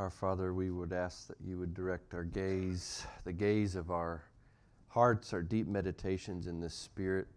Our 0.00 0.08
Father, 0.08 0.54
we 0.54 0.70
would 0.70 0.94
ask 0.94 1.26
that 1.26 1.36
you 1.44 1.58
would 1.58 1.74
direct 1.74 2.14
our 2.14 2.24
gaze, 2.24 3.06
the 3.24 3.34
gaze 3.34 3.76
of 3.76 3.90
our 3.90 4.22
hearts, 4.88 5.34
our 5.34 5.42
deep 5.42 5.66
meditations 5.66 6.46
in 6.46 6.58
this 6.58 6.72
Spirit, 6.72 7.28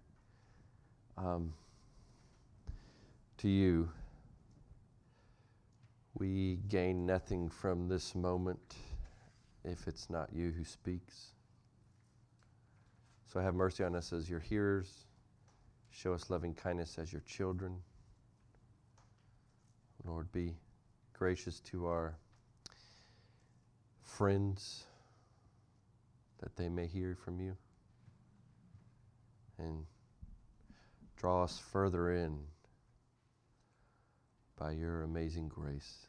um, 1.18 1.54
to 3.40 3.50
you. 3.50 3.92
We 6.18 6.60
gain 6.70 7.06
nothing 7.06 7.50
from 7.50 7.90
this 7.90 8.16
moment 8.16 8.76
if 9.66 9.86
it's 9.90 10.10
not 10.10 10.30
you 10.32 10.52
who 10.52 10.64
speaks. 10.64 11.34
So 13.26 13.42
have 13.42 13.56
mercy 13.56 13.84
on 13.84 13.94
us 13.94 14.14
as 14.14 14.30
your 14.30 14.40
hearers. 14.40 15.04
Show 15.92 16.14
us 16.14 16.30
loving 16.30 16.54
kindness 16.54 16.98
as 16.98 17.12
your 17.12 17.24
children. 17.24 17.76
Lord, 20.06 20.32
be 20.32 20.56
gracious 21.12 21.60
to 21.60 21.88
our 21.88 22.16
friends 24.04 24.86
that 26.42 26.56
they 26.56 26.70
may 26.70 26.86
hear 26.86 27.16
from 27.16 27.40
you 27.40 27.56
and 29.58 29.86
draw 31.16 31.44
us 31.44 31.60
further 31.72 32.12
in 32.12 32.38
by 34.58 34.72
your 34.72 35.04
amazing 35.04 35.48
grace. 35.48 36.08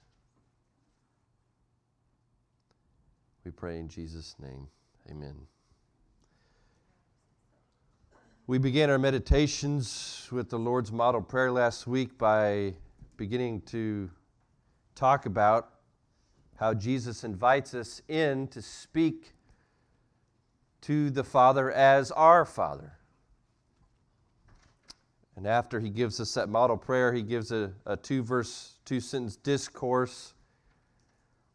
We 3.44 3.50
pray 3.50 3.78
in 3.78 3.88
Jesus' 3.88 4.34
name. 4.40 4.68
Amen. 5.10 5.34
We 8.46 8.58
began 8.58 8.90
our 8.90 8.98
meditations 8.98 10.28
with 10.30 10.50
the 10.50 10.58
Lord's 10.58 10.92
model 10.92 11.22
prayer 11.22 11.50
last 11.50 11.86
week 11.86 12.18
by 12.18 12.74
beginning 13.16 13.62
to 13.62 14.10
talk 14.94 15.26
about 15.26 15.73
how 16.56 16.74
Jesus 16.74 17.24
invites 17.24 17.74
us 17.74 18.00
in 18.08 18.48
to 18.48 18.62
speak 18.62 19.32
to 20.82 21.10
the 21.10 21.24
Father 21.24 21.72
as 21.72 22.10
our 22.10 22.44
Father. 22.44 22.92
And 25.36 25.46
after 25.46 25.80
he 25.80 25.90
gives 25.90 26.20
us 26.20 26.34
that 26.34 26.48
model 26.48 26.76
prayer, 26.76 27.12
he 27.12 27.22
gives 27.22 27.50
a, 27.50 27.72
a 27.86 27.96
two 27.96 28.22
verse, 28.22 28.74
two 28.84 29.00
sentence 29.00 29.36
discourse 29.36 30.34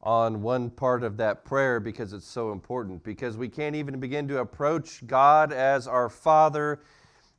on 0.02 0.42
one 0.42 0.70
part 0.70 1.04
of 1.04 1.18
that 1.18 1.46
prayer 1.46 1.80
because 1.80 2.14
it's 2.14 2.28
so 2.28 2.52
important. 2.52 3.04
Because 3.04 3.38
we 3.38 3.48
can't 3.48 3.76
even 3.76 4.00
begin 4.00 4.28
to 4.30 4.40
approach 4.40 5.06
God 5.08 5.54
as 5.54 5.88
our 5.88 6.10
Father 6.10 6.82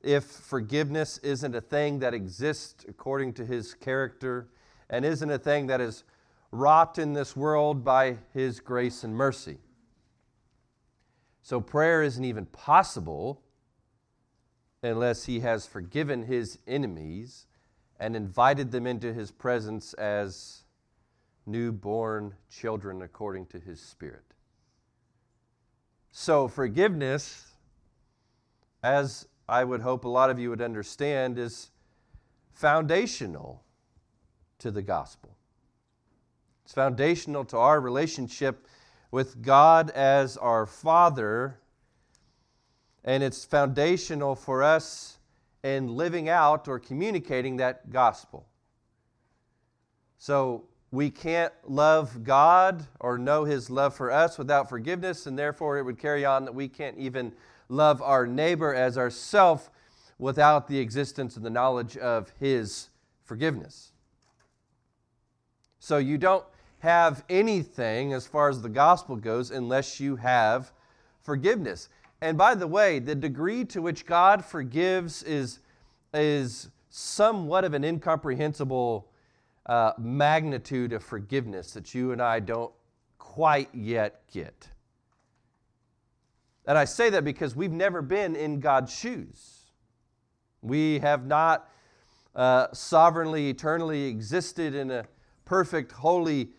if 0.02 0.24
forgiveness 0.24 1.18
isn't 1.18 1.54
a 1.54 1.60
thing 1.60 1.98
that 1.98 2.14
exists 2.14 2.86
according 2.88 3.34
to 3.34 3.44
His 3.44 3.74
character 3.74 4.48
and 4.88 5.04
isn't 5.04 5.30
a 5.30 5.38
thing 5.38 5.66
that 5.66 5.80
is 5.80 6.04
wrought 6.50 6.98
in 6.98 7.12
this 7.12 7.36
world 7.36 7.84
by 7.84 8.18
His 8.32 8.60
grace 8.60 9.04
and 9.04 9.14
mercy. 9.14 9.58
So 11.42 11.60
prayer 11.60 12.02
isn't 12.02 12.24
even 12.24 12.46
possible 12.46 13.42
unless 14.82 15.24
He 15.24 15.40
has 15.40 15.66
forgiven 15.66 16.24
His 16.24 16.58
enemies 16.66 17.46
and 17.98 18.16
invited 18.16 18.72
them 18.72 18.86
into 18.86 19.12
His 19.12 19.30
presence 19.30 19.92
as 19.94 20.64
newborn 21.46 22.34
children 22.48 23.02
according 23.02 23.46
to 23.46 23.58
his 23.58 23.80
spirit. 23.80 24.24
So, 26.12 26.48
forgiveness, 26.48 27.52
as 28.82 29.28
I 29.48 29.64
would 29.64 29.80
hope 29.80 30.04
a 30.04 30.08
lot 30.08 30.30
of 30.30 30.38
you 30.38 30.50
would 30.50 30.62
understand, 30.62 31.38
is 31.38 31.70
foundational 32.52 33.62
to 34.58 34.70
the 34.70 34.82
gospel. 34.82 35.36
It's 36.70 36.74
foundational 36.76 37.44
to 37.46 37.56
our 37.56 37.80
relationship 37.80 38.68
with 39.10 39.42
God 39.42 39.90
as 39.90 40.36
our 40.36 40.66
Father, 40.66 41.58
and 43.02 43.24
it's 43.24 43.44
foundational 43.44 44.36
for 44.36 44.62
us 44.62 45.18
in 45.64 45.96
living 45.96 46.28
out 46.28 46.68
or 46.68 46.78
communicating 46.78 47.56
that 47.56 47.90
gospel. 47.90 48.46
So, 50.18 50.66
we 50.92 51.10
can't 51.10 51.52
love 51.66 52.22
God 52.22 52.86
or 53.00 53.18
know 53.18 53.42
His 53.42 53.68
love 53.68 53.96
for 53.96 54.12
us 54.12 54.38
without 54.38 54.68
forgiveness, 54.68 55.26
and 55.26 55.36
therefore 55.36 55.76
it 55.76 55.82
would 55.82 55.98
carry 55.98 56.24
on 56.24 56.44
that 56.44 56.54
we 56.54 56.68
can't 56.68 56.96
even 56.98 57.32
love 57.68 58.00
our 58.00 58.28
neighbor 58.28 58.72
as 58.72 58.96
ourself 58.96 59.72
without 60.20 60.68
the 60.68 60.78
existence 60.78 61.34
and 61.34 61.44
the 61.44 61.50
knowledge 61.50 61.96
of 61.96 62.32
His 62.38 62.90
forgiveness. 63.24 63.90
So 65.80 65.96
you 65.96 66.16
don't 66.16 66.44
have 66.80 67.24
anything 67.28 68.12
as 68.12 68.26
far 68.26 68.48
as 68.48 68.60
the 68.60 68.68
gospel 68.68 69.16
goes 69.16 69.50
unless 69.50 70.00
you 70.00 70.16
have 70.16 70.72
forgiveness. 71.22 71.88
And 72.20 72.36
by 72.36 72.54
the 72.54 72.66
way, 72.66 72.98
the 72.98 73.14
degree 73.14 73.64
to 73.66 73.80
which 73.80 74.04
God 74.06 74.44
forgives 74.44 75.22
is, 75.22 75.60
is 76.12 76.68
somewhat 76.90 77.64
of 77.64 77.74
an 77.74 77.84
incomprehensible 77.84 79.08
uh, 79.66 79.92
magnitude 79.98 80.92
of 80.92 81.02
forgiveness 81.02 81.72
that 81.72 81.94
you 81.94 82.12
and 82.12 82.20
I 82.20 82.40
don't 82.40 82.72
quite 83.18 83.68
yet 83.74 84.22
get. 84.32 84.68
And 86.66 86.76
I 86.76 86.84
say 86.84 87.10
that 87.10 87.24
because 87.24 87.54
we've 87.54 87.72
never 87.72 88.02
been 88.02 88.36
in 88.36 88.60
God's 88.60 88.92
shoes. 88.92 89.64
We 90.62 90.98
have 90.98 91.26
not 91.26 91.70
uh, 92.34 92.68
sovereignly, 92.72 93.50
eternally 93.50 94.04
existed 94.04 94.74
in 94.74 94.90
a 94.90 95.04
perfect, 95.44 95.92
holy 95.92 96.50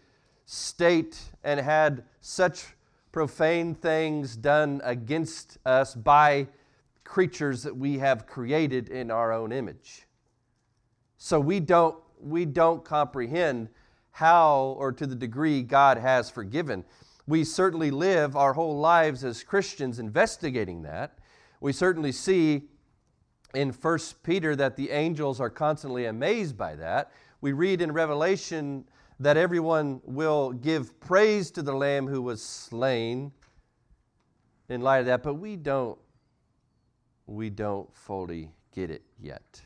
state 0.46 1.20
and 1.44 1.60
had 1.60 2.04
such 2.22 2.66
profane 3.12 3.76
things 3.76 4.36
done 4.36 4.82
against 4.84 5.58
us 5.66 5.96
by 5.96 6.48
creatures 7.04 7.64
that 7.64 7.76
we 7.76 7.98
have 7.98 8.26
created 8.26 8.90
in 8.90 9.12
our 9.12 9.34
own 9.34 9.52
image. 9.52 10.08
So 11.18 11.40
we 11.40 11.60
don't 11.60 11.98
we 12.20 12.46
don't 12.46 12.86
comprehend 12.86 13.70
how 14.12 14.76
or 14.78 14.92
to 14.92 15.08
the 15.08 15.16
degree 15.16 15.64
God 15.64 15.98
has 15.98 16.30
forgiven. 16.30 16.84
We 17.28 17.44
certainly 17.44 17.92
live 17.92 18.36
our 18.36 18.54
whole 18.54 18.78
lives 18.78 19.24
as 19.24 19.44
Christians 19.44 20.00
investigating 20.00 20.84
that. 20.84 21.18
We 21.60 21.74
certainly 21.74 22.12
see 22.12 22.64
in 23.54 23.70
1 23.70 24.00
Peter 24.24 24.56
that 24.56 24.76
the 24.76 24.92
angels 24.92 25.40
are 25.40 25.50
constantly 25.50 26.06
amazed 26.06 26.58
by 26.58 26.76
that. 26.76 27.12
We 27.42 27.54
read 27.54 27.82
in 27.82 27.92
Revelation 27.92 28.86
that 29.22 29.38
everyone 29.38 30.02
will 30.04 30.52
give 30.52 31.00
praise 31.00 31.52
to 31.52 31.62
the 31.62 31.74
Lamb 31.74 32.08
who 32.08 32.24
was 32.24 32.42
slain 32.42 33.32
in 34.68 34.82
light 34.82 35.00
of 35.00 35.06
that, 35.06 35.22
but 35.22 35.36
we 35.36 35.56
don't 35.56 36.00
we 37.28 37.50
don't 37.50 37.96
fully 37.96 38.52
get 38.74 38.90
it 38.90 39.04
yet. 39.20 39.62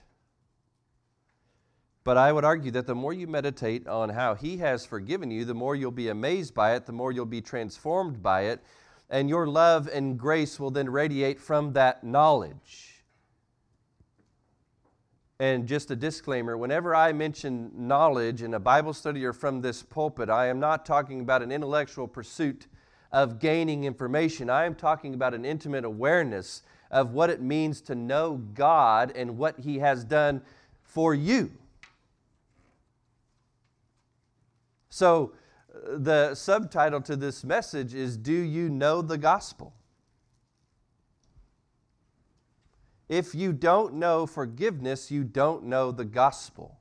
But 2.03 2.17
I 2.17 2.33
would 2.33 2.43
argue 2.43 2.69
that 2.71 2.85
the 2.85 2.93
more 2.93 3.13
you 3.13 3.27
meditate 3.27 3.87
on 3.87 4.09
how 4.09 4.35
He 4.35 4.57
has 4.57 4.85
forgiven 4.85 5.31
you, 5.31 5.45
the 5.45 5.55
more 5.55 5.75
you'll 5.75 5.89
be 5.89 6.09
amazed 6.09 6.53
by 6.53 6.75
it, 6.75 6.85
the 6.85 6.91
more 6.91 7.13
you'll 7.13 7.25
be 7.25 7.41
transformed 7.41 8.21
by 8.21 8.41
it, 8.41 8.61
and 9.09 9.29
your 9.29 9.47
love 9.47 9.87
and 9.91 10.19
grace 10.19 10.59
will 10.59 10.69
then 10.69 10.89
radiate 10.89 11.39
from 11.39 11.71
that 11.73 12.03
knowledge. 12.03 12.94
And 15.39 15.67
just 15.67 15.91
a 15.91 15.95
disclaimer 15.97 16.57
whenever 16.57 16.95
I 16.95 17.11
mention 17.11 17.69
knowledge 17.75 18.41
in 18.41 18.53
a 18.53 18.59
Bible 18.59 18.93
study 18.93 19.25
or 19.25 19.33
from 19.33 19.61
this 19.61 19.83
pulpit, 19.83 20.29
I 20.29 20.47
am 20.47 20.59
not 20.59 20.85
talking 20.85 21.19
about 21.19 21.41
an 21.41 21.51
intellectual 21.51 22.07
pursuit 22.07 22.67
of 23.11 23.39
gaining 23.39 23.83
information. 23.83 24.49
I 24.49 24.65
am 24.65 24.75
talking 24.75 25.13
about 25.13 25.33
an 25.33 25.43
intimate 25.43 25.83
awareness 25.83 26.63
of 26.89 27.11
what 27.11 27.29
it 27.29 27.41
means 27.41 27.81
to 27.81 27.95
know 27.95 28.37
God 28.53 29.11
and 29.15 29.37
what 29.37 29.59
He 29.59 29.79
has 29.79 30.05
done 30.05 30.41
for 30.83 31.13
you. 31.13 31.51
So, 34.89 35.33
uh, 35.73 35.97
the 35.97 36.35
subtitle 36.35 37.01
to 37.01 37.17
this 37.17 37.43
message 37.43 37.93
is 37.93 38.15
Do 38.15 38.31
You 38.31 38.69
Know 38.69 39.01
the 39.01 39.17
Gospel? 39.17 39.73
If 43.07 43.35
you 43.35 43.53
don't 43.53 43.95
know 43.95 44.25
forgiveness, 44.25 45.11
you 45.11 45.23
don't 45.23 45.65
know 45.65 45.91
the 45.91 46.05
gospel. 46.05 46.79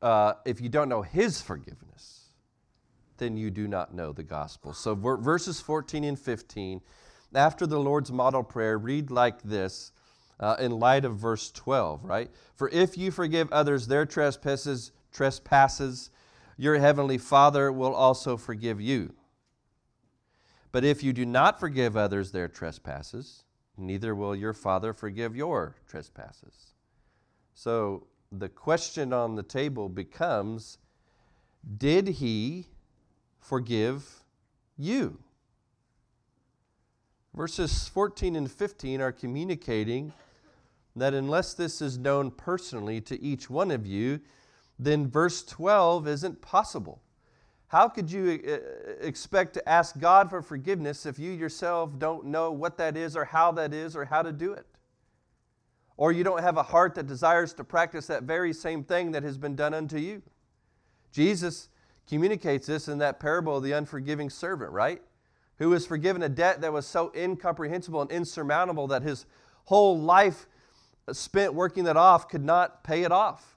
Uh, 0.00 0.34
if 0.44 0.60
you 0.60 0.68
don't 0.68 0.88
know 0.88 1.02
His 1.02 1.40
forgiveness, 1.42 2.30
then 3.18 3.36
you 3.36 3.50
do 3.50 3.68
not 3.68 3.94
know 3.94 4.12
the 4.12 4.22
gospel. 4.22 4.72
So, 4.72 4.94
verses 4.94 5.60
14 5.60 6.04
and 6.04 6.18
15, 6.18 6.80
after 7.34 7.66
the 7.66 7.78
Lord's 7.78 8.12
model 8.12 8.42
prayer, 8.42 8.78
read 8.78 9.10
like 9.10 9.42
this 9.42 9.92
uh, 10.40 10.56
in 10.58 10.70
light 10.72 11.04
of 11.04 11.16
verse 11.16 11.50
12, 11.50 12.04
right? 12.04 12.30
For 12.54 12.68
if 12.70 12.96
you 12.96 13.10
forgive 13.10 13.50
others 13.52 13.86
their 13.86 14.06
trespasses, 14.06 14.92
trespasses, 15.12 16.10
your 16.56 16.78
heavenly 16.78 17.18
Father 17.18 17.70
will 17.72 17.94
also 17.94 18.36
forgive 18.36 18.80
you. 18.80 19.14
But 20.72 20.84
if 20.84 21.02
you 21.02 21.12
do 21.12 21.24
not 21.24 21.58
forgive 21.58 21.96
others 21.96 22.32
their 22.32 22.48
trespasses, 22.48 23.44
neither 23.76 24.14
will 24.14 24.34
your 24.34 24.52
Father 24.52 24.92
forgive 24.92 25.36
your 25.36 25.76
trespasses. 25.88 26.74
So 27.54 28.06
the 28.32 28.48
question 28.48 29.12
on 29.12 29.36
the 29.36 29.42
table 29.42 29.88
becomes 29.88 30.78
did 31.78 32.08
he 32.08 32.66
forgive 33.40 34.24
you? 34.76 35.18
Verses 37.34 37.88
14 37.88 38.36
and 38.36 38.50
15 38.50 39.00
are 39.00 39.12
communicating 39.12 40.12
that 40.94 41.12
unless 41.12 41.52
this 41.54 41.82
is 41.82 41.98
known 41.98 42.30
personally 42.30 43.00
to 43.02 43.22
each 43.22 43.50
one 43.50 43.70
of 43.70 43.86
you, 43.86 44.20
then 44.78 45.08
verse 45.08 45.44
12 45.44 46.08
isn't 46.08 46.40
possible. 46.40 47.02
How 47.68 47.88
could 47.88 48.10
you 48.10 48.40
uh, 48.46 48.92
expect 49.00 49.54
to 49.54 49.68
ask 49.68 49.98
God 49.98 50.30
for 50.30 50.40
forgiveness 50.42 51.04
if 51.04 51.18
you 51.18 51.32
yourself 51.32 51.98
don't 51.98 52.26
know 52.26 52.52
what 52.52 52.78
that 52.78 52.96
is 52.96 53.16
or 53.16 53.24
how 53.24 53.52
that 53.52 53.74
is 53.74 53.96
or 53.96 54.04
how 54.04 54.22
to 54.22 54.32
do 54.32 54.52
it? 54.52 54.66
Or 55.96 56.12
you 56.12 56.22
don't 56.22 56.42
have 56.42 56.56
a 56.56 56.62
heart 56.62 56.94
that 56.94 57.06
desires 57.06 57.52
to 57.54 57.64
practice 57.64 58.06
that 58.06 58.22
very 58.22 58.52
same 58.52 58.84
thing 58.84 59.12
that 59.12 59.22
has 59.22 59.38
been 59.38 59.56
done 59.56 59.74
unto 59.74 59.98
you? 59.98 60.22
Jesus 61.10 61.68
communicates 62.08 62.66
this 62.66 62.86
in 62.86 62.98
that 62.98 63.18
parable 63.18 63.56
of 63.56 63.62
the 63.62 63.72
unforgiving 63.72 64.30
servant, 64.30 64.70
right? 64.70 65.02
who 65.58 65.70
was 65.70 65.86
forgiven 65.86 66.22
a 66.22 66.28
debt 66.28 66.60
that 66.60 66.72
was 66.72 66.86
so 66.86 67.12
incomprehensible 67.16 68.02
and 68.02 68.10
insurmountable 68.10 68.86
that 68.88 69.02
his 69.02 69.26
whole 69.64 69.98
life 69.98 70.46
spent 71.12 71.54
working 71.54 71.84
that 71.84 71.96
off 71.96 72.28
could 72.28 72.44
not 72.44 72.84
pay 72.84 73.02
it 73.02 73.12
off. 73.12 73.56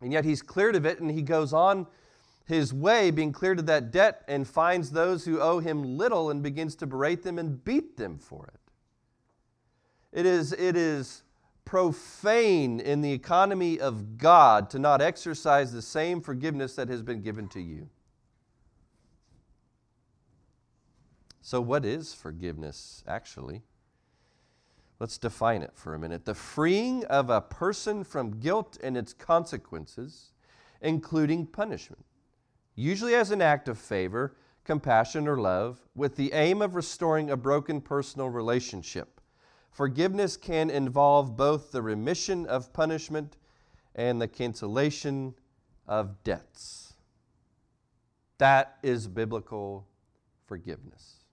And 0.00 0.12
yet 0.12 0.24
he's 0.24 0.42
cleared 0.42 0.76
of 0.76 0.84
it 0.84 1.00
and 1.00 1.10
he 1.10 1.22
goes 1.22 1.52
on 1.52 1.86
his 2.44 2.72
way, 2.72 3.10
being 3.10 3.32
cleared 3.32 3.58
of 3.58 3.66
that 3.66 3.90
debt, 3.90 4.22
and 4.28 4.46
finds 4.46 4.90
those 4.90 5.24
who 5.24 5.40
owe 5.40 5.60
him 5.60 5.96
little 5.96 6.30
and 6.30 6.42
begins 6.42 6.74
to 6.76 6.86
berate 6.86 7.22
them 7.22 7.38
and 7.38 7.64
beat 7.64 7.96
them 7.96 8.18
for 8.18 8.52
it. 8.52 8.60
It 10.12 10.26
is, 10.26 10.52
it 10.52 10.76
is 10.76 11.22
profane 11.64 12.78
in 12.80 13.00
the 13.00 13.12
economy 13.12 13.80
of 13.80 14.18
God 14.18 14.70
to 14.70 14.78
not 14.78 15.00
exercise 15.00 15.72
the 15.72 15.82
same 15.82 16.20
forgiveness 16.20 16.76
that 16.76 16.88
has 16.88 17.02
been 17.02 17.22
given 17.22 17.48
to 17.48 17.60
you. 17.60 17.88
So, 21.40 21.60
what 21.60 21.84
is 21.84 22.14
forgiveness 22.14 23.02
actually? 23.06 23.62
Let's 25.00 25.18
define 25.18 25.62
it 25.62 25.72
for 25.74 25.94
a 25.94 25.98
minute. 25.98 26.24
The 26.24 26.34
freeing 26.34 27.04
of 27.06 27.28
a 27.28 27.40
person 27.40 28.04
from 28.04 28.38
guilt 28.38 28.78
and 28.82 28.96
its 28.96 29.12
consequences, 29.12 30.32
including 30.80 31.46
punishment, 31.46 32.04
usually 32.74 33.14
as 33.14 33.30
an 33.30 33.42
act 33.42 33.68
of 33.68 33.78
favor, 33.78 34.36
compassion, 34.64 35.28
or 35.28 35.38
love, 35.38 35.80
with 35.94 36.16
the 36.16 36.32
aim 36.32 36.62
of 36.62 36.74
restoring 36.74 37.30
a 37.30 37.36
broken 37.36 37.80
personal 37.80 38.28
relationship. 38.28 39.20
Forgiveness 39.70 40.36
can 40.36 40.70
involve 40.70 41.36
both 41.36 41.72
the 41.72 41.82
remission 41.82 42.46
of 42.46 42.72
punishment 42.72 43.36
and 43.94 44.20
the 44.20 44.28
cancellation 44.28 45.34
of 45.86 46.22
debts. 46.22 46.94
That 48.38 48.78
is 48.82 49.06
biblical 49.08 49.86
forgiveness 50.46 51.24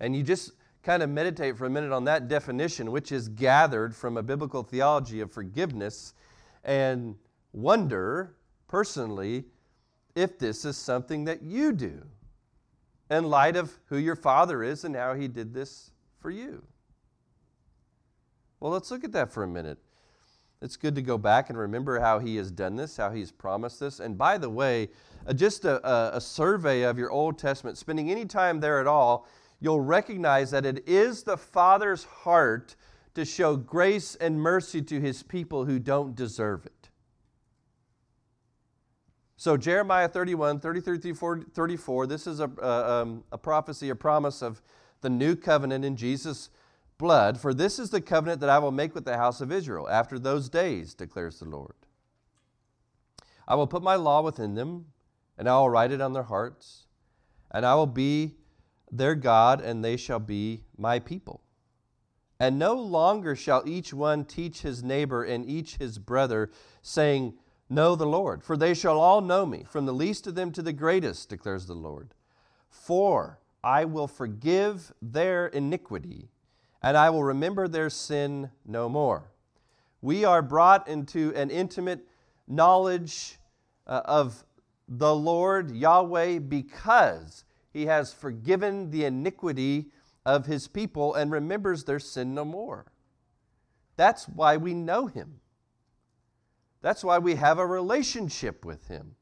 and 0.00 0.14
you 0.16 0.22
just 0.22 0.52
kind 0.82 1.02
of 1.02 1.10
meditate 1.10 1.56
for 1.56 1.66
a 1.66 1.70
minute 1.70 1.92
on 1.92 2.04
that 2.04 2.28
definition, 2.28 2.92
which 2.92 3.12
is 3.12 3.28
gathered 3.28 3.94
from 3.94 4.16
a 4.16 4.22
biblical 4.22 4.62
theology 4.62 5.20
of 5.20 5.32
forgiveness, 5.32 6.14
and 6.64 7.16
wonder 7.52 8.36
personally 8.68 9.44
if 10.16 10.38
this 10.38 10.64
is 10.64 10.76
something 10.76 11.24
that 11.26 11.42
you 11.42 11.72
do 11.72 12.02
in 13.10 13.24
light 13.24 13.54
of 13.54 13.78
who 13.86 13.98
your 13.98 14.16
father 14.16 14.64
is 14.64 14.82
and 14.82 14.96
how 14.96 15.14
he 15.14 15.28
did 15.28 15.54
this 15.54 15.92
for 16.18 16.30
you. 16.30 16.64
Well, 18.58 18.72
let's 18.72 18.90
look 18.90 19.04
at 19.04 19.12
that 19.12 19.32
for 19.32 19.44
a 19.44 19.48
minute. 19.48 19.78
It's 20.62 20.76
good 20.76 20.94
to 20.94 21.02
go 21.02 21.18
back 21.18 21.50
and 21.50 21.58
remember 21.58 22.00
how 22.00 22.18
he 22.18 22.36
has 22.36 22.50
done 22.50 22.76
this, 22.76 22.96
how 22.96 23.10
he's 23.10 23.30
promised 23.30 23.78
this. 23.78 24.00
And 24.00 24.16
by 24.16 24.38
the 24.38 24.48
way, 24.48 24.88
uh, 25.26 25.34
just 25.34 25.66
a, 25.66 25.86
a, 25.86 26.16
a 26.16 26.20
survey 26.20 26.82
of 26.82 26.98
your 26.98 27.10
Old 27.10 27.38
Testament, 27.38 27.76
spending 27.76 28.10
any 28.10 28.24
time 28.24 28.58
there 28.58 28.80
at 28.80 28.86
all, 28.86 29.28
you'll 29.60 29.82
recognize 29.82 30.50
that 30.50 30.64
it 30.64 30.88
is 30.88 31.22
the 31.22 31.36
Father's 31.36 32.04
heart 32.04 32.74
to 33.14 33.24
show 33.24 33.56
grace 33.56 34.14
and 34.16 34.40
mercy 34.40 34.80
to 34.82 35.00
his 35.00 35.22
people 35.22 35.66
who 35.66 35.78
don't 35.78 36.14
deserve 36.14 36.64
it. 36.64 36.72
So, 39.38 39.56
Jeremiah 39.58 40.08
31, 40.08 40.60
33 40.60 40.98
34, 41.52 42.06
this 42.06 42.26
is 42.26 42.40
a, 42.40 42.50
um, 42.66 43.22
a 43.30 43.36
prophecy, 43.36 43.90
a 43.90 43.94
promise 43.94 44.40
of 44.40 44.62
the 45.02 45.10
new 45.10 45.36
covenant 45.36 45.84
in 45.84 45.94
Jesus' 45.94 46.48
blood. 46.96 47.38
For 47.38 47.52
this 47.52 47.78
is 47.78 47.90
the 47.90 48.00
covenant 48.00 48.40
that 48.40 48.48
I 48.48 48.58
will 48.58 48.72
make 48.72 48.94
with 48.94 49.04
the 49.04 49.18
house 49.18 49.42
of 49.42 49.52
Israel 49.52 49.88
after 49.90 50.18
those 50.18 50.48
days, 50.48 50.94
declares 50.94 51.38
the 51.38 51.44
Lord. 51.44 51.74
I 53.46 53.54
will 53.56 53.66
put 53.66 53.82
my 53.82 53.94
law 53.96 54.22
within 54.22 54.54
them, 54.54 54.86
and 55.36 55.48
I 55.48 55.58
will 55.58 55.70
write 55.70 55.92
it 55.92 56.00
on 56.00 56.14
their 56.14 56.22
hearts, 56.22 56.86
and 57.50 57.66
I 57.66 57.74
will 57.74 57.86
be 57.86 58.36
their 58.90 59.14
God, 59.14 59.60
and 59.60 59.84
they 59.84 59.98
shall 59.98 60.18
be 60.18 60.64
my 60.78 60.98
people. 60.98 61.42
And 62.40 62.58
no 62.58 62.74
longer 62.74 63.36
shall 63.36 63.62
each 63.66 63.92
one 63.92 64.24
teach 64.24 64.62
his 64.62 64.82
neighbor 64.82 65.22
and 65.22 65.46
each 65.46 65.76
his 65.76 65.98
brother, 65.98 66.50
saying, 66.80 67.34
Know 67.68 67.96
the 67.96 68.06
Lord, 68.06 68.44
for 68.44 68.56
they 68.56 68.74
shall 68.74 69.00
all 69.00 69.20
know 69.20 69.44
me, 69.44 69.64
from 69.68 69.86
the 69.86 69.94
least 69.94 70.26
of 70.26 70.34
them 70.34 70.52
to 70.52 70.62
the 70.62 70.72
greatest, 70.72 71.28
declares 71.28 71.66
the 71.66 71.74
Lord. 71.74 72.14
For 72.70 73.40
I 73.64 73.84
will 73.84 74.06
forgive 74.06 74.92
their 75.02 75.48
iniquity, 75.48 76.28
and 76.82 76.96
I 76.96 77.10
will 77.10 77.24
remember 77.24 77.66
their 77.66 77.90
sin 77.90 78.50
no 78.64 78.88
more. 78.88 79.32
We 80.00 80.24
are 80.24 80.42
brought 80.42 80.86
into 80.86 81.32
an 81.34 81.50
intimate 81.50 82.06
knowledge 82.46 83.38
uh, 83.86 84.02
of 84.04 84.44
the 84.88 85.14
Lord 85.14 85.72
Yahweh 85.72 86.38
because 86.38 87.44
he 87.72 87.86
has 87.86 88.12
forgiven 88.12 88.90
the 88.90 89.04
iniquity 89.04 89.90
of 90.24 90.46
his 90.46 90.68
people 90.68 91.14
and 91.14 91.32
remembers 91.32 91.84
their 91.84 91.98
sin 91.98 92.34
no 92.34 92.44
more. 92.44 92.86
That's 93.96 94.28
why 94.28 94.56
we 94.56 94.74
know 94.74 95.06
him. 95.06 95.40
That's 96.86 97.02
why 97.02 97.18
we 97.18 97.34
have 97.34 97.58
a 97.58 97.66
relationship 97.66 98.64
with 98.64 98.86
him. 98.86 99.16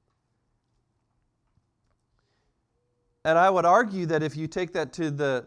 And 3.24 3.38
I 3.38 3.48
would 3.48 3.64
argue 3.64 4.04
that 4.04 4.22
if 4.22 4.36
you 4.36 4.46
take 4.46 4.74
that 4.74 4.92
to 4.92 5.10
the 5.10 5.46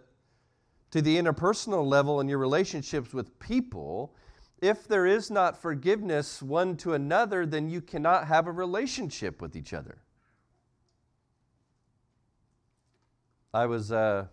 to 0.90 1.04
the 1.04 1.16
interpersonal 1.16 1.86
level 1.86 2.20
in 2.20 2.28
your 2.28 2.40
relationships 2.40 3.14
with 3.14 3.38
people, 3.38 4.16
if 4.64 4.88
there 4.88 5.06
is 5.06 5.30
not 5.30 5.62
forgiveness 5.62 6.42
one 6.42 6.76
to 6.78 6.96
another, 6.96 7.46
then 7.46 7.70
you 7.70 7.82
cannot 7.82 8.26
have 8.26 8.48
a 8.48 8.52
relationship 8.52 9.40
with 9.40 9.56
each 9.56 9.72
other. 9.72 10.00
I 13.54 13.68
was, 13.68 13.92
uh, 13.92 14.26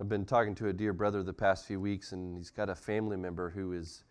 I've 0.00 0.08
been 0.08 0.24
talking 0.24 0.56
to 0.56 0.66
a 0.66 0.72
dear 0.72 0.92
brother 0.92 1.22
the 1.22 1.32
past 1.32 1.66
few 1.66 1.78
weeks, 1.78 2.10
and 2.10 2.36
he's 2.36 2.50
got 2.50 2.68
a 2.68 2.74
family 2.74 3.16
member 3.16 3.50
who 3.50 3.74
is 3.74 4.02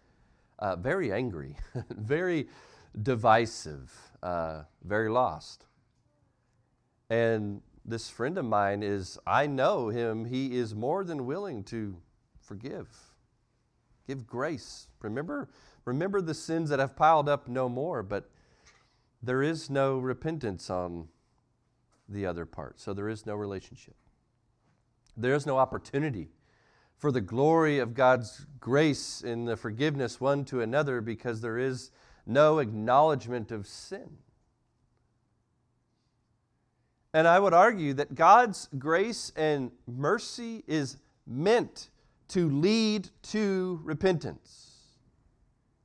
uh, 0.63 0.77
very 0.77 1.11
angry, 1.11 1.57
very 1.89 2.47
divisive, 2.99 3.91
uh, 4.23 4.61
very 4.81 5.09
lost. 5.09 5.65
And 7.09 7.61
this 7.83 8.09
friend 8.09 8.37
of 8.37 8.45
mine 8.45 8.81
is, 8.81 9.19
I 9.27 9.45
know 9.45 9.89
him, 9.89 10.23
he 10.23 10.57
is 10.57 10.73
more 10.73 11.03
than 11.03 11.25
willing 11.25 11.65
to 11.65 11.97
forgive, 12.39 12.87
give 14.07 14.25
grace. 14.25 14.87
Remember, 15.01 15.49
remember 15.83 16.21
the 16.21 16.33
sins 16.33 16.69
that 16.69 16.79
have 16.79 16.95
piled 16.95 17.27
up 17.27 17.49
no 17.49 17.67
more, 17.67 18.01
but 18.01 18.29
there 19.21 19.43
is 19.43 19.69
no 19.69 19.99
repentance 19.99 20.69
on 20.69 21.09
the 22.07 22.25
other 22.25 22.45
part. 22.45 22.79
So 22.79 22.93
there 22.93 23.09
is 23.09 23.25
no 23.25 23.35
relationship. 23.35 23.95
There 25.17 25.35
is 25.35 25.45
no 25.45 25.57
opportunity 25.57 26.29
for 27.03 27.11
the 27.11 27.19
glory 27.19 27.79
of 27.79 27.93
God's 27.93 28.45
grace 28.61 29.19
in 29.19 29.43
the 29.43 29.57
forgiveness 29.57 30.21
one 30.21 30.45
to 30.45 30.61
another 30.61 31.01
because 31.01 31.41
there 31.41 31.57
is 31.57 31.91
no 32.25 32.59
acknowledgement 32.59 33.51
of 33.51 33.67
sin. 33.67 34.19
And 37.13 37.27
I 37.27 37.39
would 37.39 37.53
argue 37.53 37.93
that 37.95 38.15
God's 38.15 38.69
grace 38.79 39.33
and 39.35 39.71
mercy 39.85 40.63
is 40.65 40.95
meant 41.27 41.89
to 42.29 42.49
lead 42.49 43.09
to 43.23 43.81
repentance. 43.83 44.71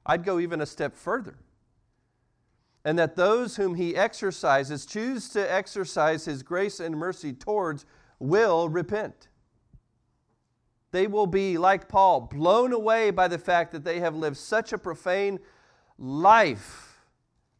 I'd 0.06 0.22
go 0.22 0.38
even 0.38 0.60
a 0.60 0.66
step 0.66 0.94
further 0.94 1.38
and 2.84 2.96
that 2.96 3.16
those 3.16 3.56
whom 3.56 3.74
he 3.74 3.96
exercises, 3.96 4.86
choose 4.86 5.30
to 5.30 5.52
exercise 5.52 6.26
his 6.26 6.44
grace 6.44 6.78
and 6.78 6.96
mercy 6.96 7.32
towards, 7.32 7.86
will 8.20 8.68
repent. 8.68 9.26
They 10.90 11.06
will 11.06 11.26
be, 11.26 11.58
like 11.58 11.88
Paul, 11.88 12.22
blown 12.22 12.72
away 12.72 13.10
by 13.10 13.28
the 13.28 13.38
fact 13.38 13.72
that 13.72 13.84
they 13.84 14.00
have 14.00 14.14
lived 14.14 14.36
such 14.36 14.72
a 14.72 14.78
profane 14.78 15.38
life 15.98 17.04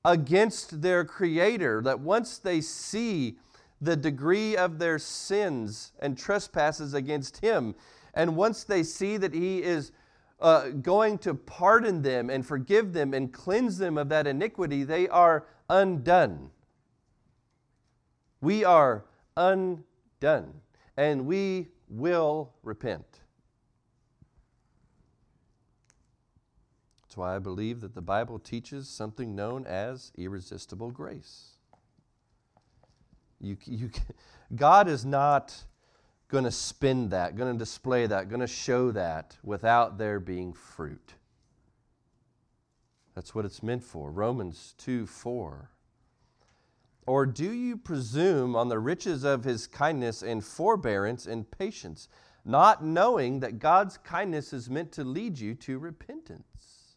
against 0.05 0.81
their 0.81 1.05
Creator 1.05 1.83
that 1.83 2.01
once 2.01 2.39
they 2.39 2.61
see 2.61 3.39
the 3.81 3.97
degree 3.97 4.57
of 4.57 4.79
their 4.79 4.99
sins 4.99 5.93
and 6.01 6.17
trespasses 6.17 6.95
against 6.95 7.39
Him, 7.39 7.75
and 8.15 8.35
once 8.35 8.65
they 8.65 8.83
see 8.83 9.17
that 9.19 9.35
He 9.35 9.63
is 9.63 9.93
uh, 10.41 10.71
going 10.71 11.19
to 11.19 11.35
pardon 11.35 12.01
them 12.03 12.31
and 12.31 12.47
forgive 12.47 12.93
them 12.93 13.13
and 13.13 13.33
cleanse 13.33 13.77
them 13.77 13.99
of 13.99 14.09
that 14.09 14.27
iniquity, 14.27 14.85
they 14.85 15.07
are 15.09 15.47
undone. 15.69 16.51
We 18.41 18.65
are 18.65 19.05
undone, 19.37 20.61
and 20.97 21.27
we 21.27 21.69
will 21.89 22.53
repent. 22.63 23.21
That's 27.03 27.17
why 27.17 27.37
I 27.37 27.39
believe 27.39 27.81
that 27.81 27.95
the 27.95 28.03
Bible 28.03 28.39
teaches 28.39 28.89
something 28.89 29.35
known 29.35 29.67
as 29.67 30.13
irresistible 30.17 30.91
grace. 30.91 31.57
You, 33.41 33.57
you, 33.65 33.91
God 34.55 34.89
is 34.89 35.05
not 35.05 35.65
going 36.29 36.45
to 36.45 36.51
spend 36.51 37.11
that, 37.11 37.37
going 37.37 37.53
to 37.53 37.59
display 37.59 38.07
that, 38.07 38.29
going 38.29 38.41
to 38.41 38.47
show 38.47 38.91
that 38.91 39.37
without 39.43 39.97
there 39.97 40.21
being 40.21 40.53
fruit. 40.53 41.15
That's 43.15 43.35
what 43.35 43.45
it's 43.45 43.63
meant 43.63 43.83
for. 43.83 44.11
Romans 44.11 44.75
2 44.79 45.07
4. 45.07 45.71
Or 47.09 47.25
do 47.25 47.51
you 47.51 47.79
presume 47.79 48.55
on 48.55 48.69
the 48.69 48.79
riches 48.79 49.25
of 49.25 49.43
his 49.43 49.67
kindness 49.67 50.23
and 50.23 50.45
forbearance 50.45 51.25
and 51.25 51.51
patience, 51.51 52.07
not 52.45 52.85
knowing 52.85 53.41
that 53.41 53.59
God's 53.59 53.97
kindness 53.97 54.53
is 54.53 54.69
meant 54.69 54.93
to 54.93 55.05
lead 55.05 55.39
you 55.39 55.55
to 55.55 55.79
repentance? 55.79 56.97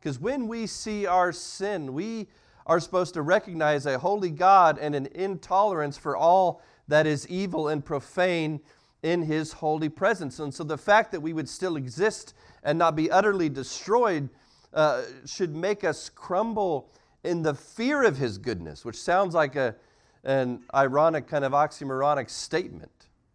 Because 0.00 0.18
when 0.18 0.48
we 0.48 0.66
see 0.66 1.04
our 1.04 1.30
sin, 1.30 1.92
we 1.92 2.28
are 2.64 2.80
supposed 2.80 3.12
to 3.14 3.22
recognize 3.22 3.84
a 3.84 3.98
holy 3.98 4.30
God 4.30 4.78
and 4.78 4.94
an 4.94 5.08
intolerance 5.14 5.98
for 5.98 6.16
all 6.16 6.62
that 6.86 7.06
is 7.06 7.28
evil 7.28 7.68
and 7.68 7.84
profane 7.84 8.60
in 9.02 9.24
his 9.24 9.52
holy 9.52 9.90
presence. 9.90 10.38
And 10.38 10.54
so 10.54 10.64
the 10.64 10.78
fact 10.78 11.12
that 11.12 11.20
we 11.20 11.34
would 11.34 11.50
still 11.50 11.76
exist 11.76 12.32
and 12.62 12.78
not 12.78 12.96
be 12.96 13.10
utterly 13.10 13.50
destroyed 13.50 14.30
uh, 14.72 15.02
should 15.26 15.54
make 15.54 15.84
us 15.84 16.08
crumble 16.08 16.90
in 17.28 17.42
the 17.42 17.54
fear 17.54 18.02
of 18.02 18.16
his 18.16 18.38
goodness, 18.38 18.84
which 18.84 19.00
sounds 19.00 19.34
like 19.34 19.54
a, 19.54 19.76
an 20.24 20.62
ironic, 20.74 21.28
kind 21.28 21.44
of 21.44 21.52
oxymoronic 21.52 22.30
statement 22.30 22.90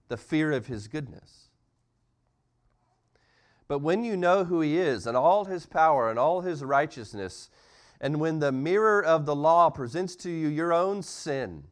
the 0.10 0.18
fear 0.18 0.52
of 0.52 0.68
his 0.68 0.88
goodness. 0.88 1.48
But 3.68 3.80
when 3.80 4.04
you 4.04 4.18
know 4.18 4.44
who 4.44 4.62
he 4.62 4.78
is 4.78 5.08
and 5.08 5.16
all 5.16 5.46
his 5.46 5.66
power 5.66 6.10
and 6.10 6.20
all 6.20 6.42
his 6.42 6.64
righteousness, 6.64 7.50
and 8.02 8.20
when 8.20 8.40
the 8.40 8.52
mirror 8.52 9.04
of 9.04 9.26
the 9.26 9.36
law 9.36 9.70
presents 9.70 10.16
to 10.18 10.30
you 10.30 10.48
your 10.48 10.74
own 10.74 11.02
sin, 11.02 11.64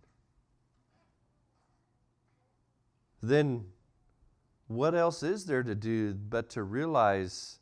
then 3.21 3.65
what 4.67 4.95
else 4.95 5.21
is 5.21 5.45
there 5.45 5.63
to 5.63 5.75
do 5.75 6.13
but 6.13 6.49
to 6.51 6.63
realize 6.63 7.59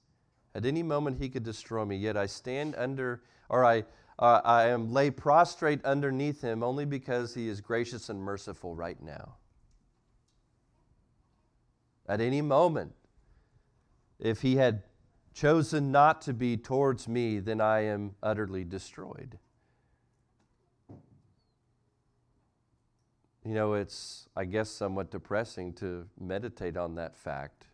at 0.54 0.66
any 0.66 0.84
moment 0.84 1.18
he 1.18 1.30
could 1.30 1.44
destroy 1.44 1.84
me, 1.86 1.96
yet 1.96 2.16
I 2.16 2.28
stand 2.28 2.76
under, 2.78 3.22
or 3.50 3.66
I, 3.66 3.84
uh, 4.20 4.42
I 4.44 4.68
am 4.68 4.92
lay 4.92 5.10
prostrate 5.10 5.84
underneath 5.86 6.42
him 6.42 6.62
only 6.62 6.84
because 6.84 7.34
he 7.34 7.48
is 7.48 7.62
gracious 7.62 8.10
and 8.10 8.22
merciful 8.22 8.76
right 8.76 9.02
now. 9.02 9.38
At 12.08 12.20
any 12.20 12.42
moment, 12.42 12.94
if 14.20 14.42
he 14.42 14.58
had 14.58 14.84
chosen 15.34 15.92
not 15.92 16.22
to 16.24 16.34
be 16.34 16.58
towards 16.58 17.08
me, 17.08 17.40
then 17.40 17.62
I 17.62 17.86
am 17.86 18.16
utterly 18.22 18.66
destroyed. 18.66 19.40
You 23.46 23.54
know, 23.54 23.74
it's, 23.74 24.28
I 24.36 24.44
guess, 24.44 24.70
somewhat 24.70 25.12
depressing 25.12 25.74
to 25.76 26.08
meditate 26.20 26.76
on 26.76 26.96
that 26.96 27.16
fact. 27.16 27.68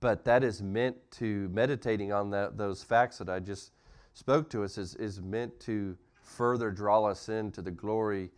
But 0.00 0.24
that 0.24 0.42
is 0.42 0.60
meant 0.60 0.96
to, 1.12 1.48
meditating 1.52 2.12
on 2.12 2.30
that, 2.30 2.58
those 2.58 2.82
facts 2.82 3.18
that 3.18 3.28
I 3.28 3.38
just 3.38 3.70
spoke 4.14 4.50
to 4.50 4.64
us, 4.64 4.78
is, 4.78 4.94
is 4.96 5.20
meant 5.20 5.58
to 5.60 5.96
further 6.22 6.70
draw 6.70 7.04
us 7.04 7.28
into 7.28 7.62
the 7.62 7.70
glory 7.70 8.30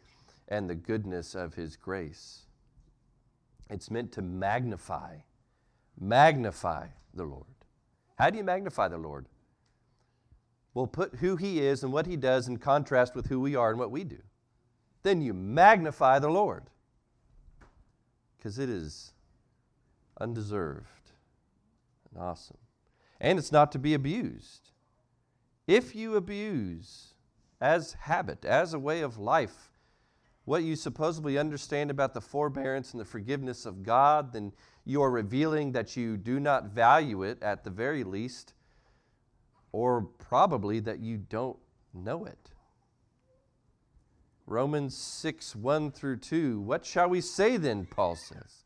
and 0.48 0.68
the 0.68 0.74
goodness 0.74 1.34
of 1.34 1.54
His 1.54 1.76
grace. 1.76 2.46
It's 3.70 3.90
meant 3.90 4.12
to 4.12 4.22
magnify, 4.22 5.16
magnify 5.98 6.88
the 7.14 7.24
Lord. 7.24 7.44
How 8.16 8.30
do 8.30 8.38
you 8.38 8.44
magnify 8.44 8.88
the 8.88 8.98
Lord? 8.98 9.26
Well, 10.74 10.86
put 10.86 11.16
who 11.16 11.36
He 11.36 11.60
is 11.60 11.82
and 11.82 11.92
what 11.92 12.06
He 12.06 12.16
does 12.16 12.48
in 12.48 12.58
contrast 12.58 13.14
with 13.14 13.28
who 13.28 13.40
we 13.40 13.56
are 13.56 13.70
and 13.70 13.78
what 13.78 13.90
we 13.90 14.04
do 14.04 14.18
then 15.04 15.20
you 15.20 15.32
magnify 15.32 16.18
the 16.18 16.30
Lord 16.30 16.64
because 18.36 18.58
it 18.58 18.68
is 18.68 19.12
undeserved 20.20 21.12
and 22.10 22.20
awesome. 22.20 22.56
And 23.20 23.38
it's 23.38 23.52
not 23.52 23.70
to 23.72 23.78
be 23.78 23.94
abused. 23.94 24.70
If 25.66 25.94
you 25.94 26.16
abuse 26.16 27.14
as 27.60 27.94
habit, 27.94 28.44
as 28.44 28.74
a 28.74 28.78
way 28.78 29.00
of 29.00 29.18
life, 29.18 29.70
what 30.44 30.62
you 30.62 30.76
supposedly 30.76 31.38
understand 31.38 31.90
about 31.90 32.12
the 32.12 32.20
forbearance 32.20 32.92
and 32.92 33.00
the 33.00 33.06
forgiveness 33.06 33.64
of 33.64 33.82
God, 33.82 34.32
then 34.32 34.52
you 34.84 35.02
are 35.02 35.10
revealing 35.10 35.72
that 35.72 35.96
you 35.96 36.18
do 36.18 36.38
not 36.38 36.66
value 36.66 37.22
it 37.22 37.42
at 37.42 37.64
the 37.64 37.70
very 37.70 38.04
least, 38.04 38.52
or 39.72 40.02
probably 40.02 40.80
that 40.80 41.00
you 41.00 41.16
don't 41.16 41.56
know 41.94 42.26
it. 42.26 42.50
Romans 44.46 44.94
6, 44.94 45.56
1 45.56 45.90
through 45.90 46.18
2. 46.18 46.60
What 46.60 46.84
shall 46.84 47.08
we 47.08 47.22
say 47.22 47.56
then? 47.56 47.86
Paul 47.86 48.14
says. 48.14 48.64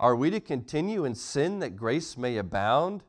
Are 0.00 0.16
we 0.16 0.30
to 0.30 0.40
continue 0.40 1.04
in 1.04 1.14
sin 1.14 1.58
that 1.58 1.76
grace 1.76 2.16
may 2.16 2.38
abound? 2.38 3.04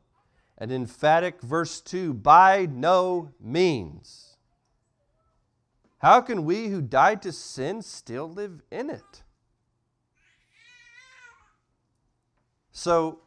An 0.58 0.72
emphatic 0.72 1.40
verse 1.42 1.80
2 1.80 2.14
by 2.14 2.66
no 2.66 3.30
means. 3.40 4.36
How 5.98 6.20
can 6.20 6.44
we 6.44 6.68
who 6.68 6.80
died 6.80 7.22
to 7.22 7.32
sin 7.32 7.82
still 7.82 8.28
live 8.28 8.62
in 8.70 8.90
it? 8.90 9.22
So, 12.72 13.20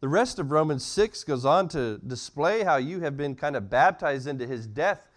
the 0.00 0.08
rest 0.08 0.38
of 0.38 0.52
Romans 0.52 0.84
6 0.84 1.24
goes 1.24 1.44
on 1.44 1.68
to 1.68 1.98
display 2.06 2.62
how 2.62 2.76
you 2.76 3.00
have 3.00 3.16
been 3.16 3.34
kind 3.34 3.56
of 3.56 3.68
baptized 3.68 4.28
into 4.28 4.46
his 4.46 4.66
death 4.66 5.08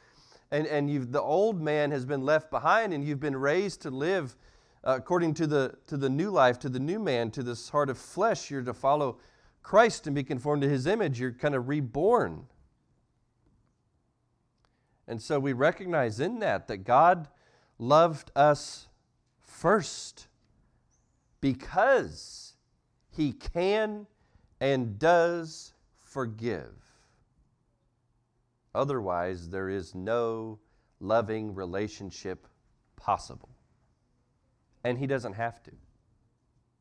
and, 0.52 0.68
and 0.68 0.90
you've, 0.90 1.12
the 1.12 1.22
old 1.22 1.62
man 1.62 1.92
has 1.92 2.06
been 2.06 2.24
left 2.24 2.52
behind 2.52 2.94
and 2.94 3.04
you've 3.04 3.20
been 3.20 3.36
raised 3.36 3.82
to 3.84 3.90
live 3.90 4.36
uh, 4.84 4.96
according 4.98 5.34
to 5.36 5.48
the, 5.48 5.76
to 5.88 5.96
the 5.96 6.10
new 6.10 6.30
life, 6.30 6.60
to 6.60 6.70
the 6.70 6.80
new 6.80 7.00
man, 7.00 7.32
to 7.32 7.44
this 7.44 7.70
heart 7.70 7.90
of 7.90 7.98
flesh. 7.98 8.52
You're 8.52 8.64
to 8.64 8.74
follow 8.74 9.18
Christ 9.64 10.08
and 10.08 10.16
be 10.16 10.24
conformed 10.24 10.62
to 10.64 10.70
his 10.70 10.88
image. 10.88 11.20
You're 11.20 11.32
kind 11.32 11.56
of 11.56 11.70
reborn. 11.70 12.48
And 15.08 15.22
so 15.22 15.40
we 15.40 15.54
recognize 15.54 16.20
in 16.20 16.40
that 16.40 16.68
that 16.68 16.78
God 16.78 17.28
loved 17.78 18.32
us 18.36 18.88
first 19.40 20.28
because 21.42 22.54
he 23.10 23.34
can 23.34 24.08
and 24.60 24.98
does 24.98 25.74
forgive. 26.00 26.72
Otherwise, 28.74 29.50
there 29.50 29.70
is 29.70 29.94
no 29.94 30.60
loving 31.00 31.54
relationship 31.54 32.48
possible. 32.96 33.50
And 34.84 34.98
he 34.98 35.08
doesn't 35.08 35.34
have 35.34 35.62
to. 35.64 35.72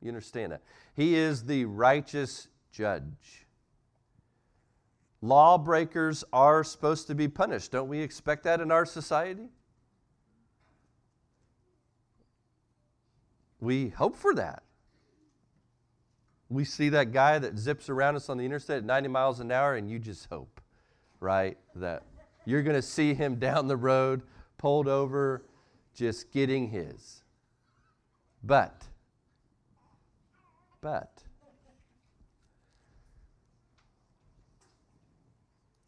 You 0.01 0.09
understand 0.09 0.53
that? 0.53 0.63
He 0.95 1.17
is 1.17 1.45
the 1.45 1.65
righteous 1.65 2.49
judge. 2.73 3.47
Lawbreakers 5.23 6.25
are 6.33 6.65
supposed 6.65 7.07
to 7.09 7.15
be 7.15 7.29
punished. 7.29 7.73
Don't 7.73 7.89
we 7.89 8.01
expect 8.01 8.45
that 8.45 8.61
in 8.61 8.71
our 8.71 8.87
society? 8.87 9.51
We 13.61 13.89
hope 13.89 14.17
for 14.17 14.35
that. 14.35 14.63
We 16.49 16.65
see 16.65 16.89
that 16.89 17.13
guy 17.13 17.39
that 17.39 17.59
zips 17.59 17.89
around 17.89 18.17
us 18.17 18.29
on 18.29 18.39
the 18.39 18.45
interstate 18.45 18.79
at 18.79 18.85
90 18.85 19.09
miles 19.09 19.41
an 19.41 19.53
hour, 19.53 19.77
and 19.77 19.91
you 19.91 19.99
just 19.99 20.29
hope 20.31 20.61
right? 21.21 21.59
That 21.77 22.03
you're 22.47 22.63
going 22.63 22.77
to 22.77 22.83
see 22.83 23.15
him 23.15 23.37
down 23.37 23.69
the 23.69 23.77
road, 23.77 24.23
pulled 24.59 24.89
over, 24.89 25.45
just 25.95 26.33
getting 26.33 26.71
his. 26.71 27.23
But, 28.43 28.87
but, 30.81 31.23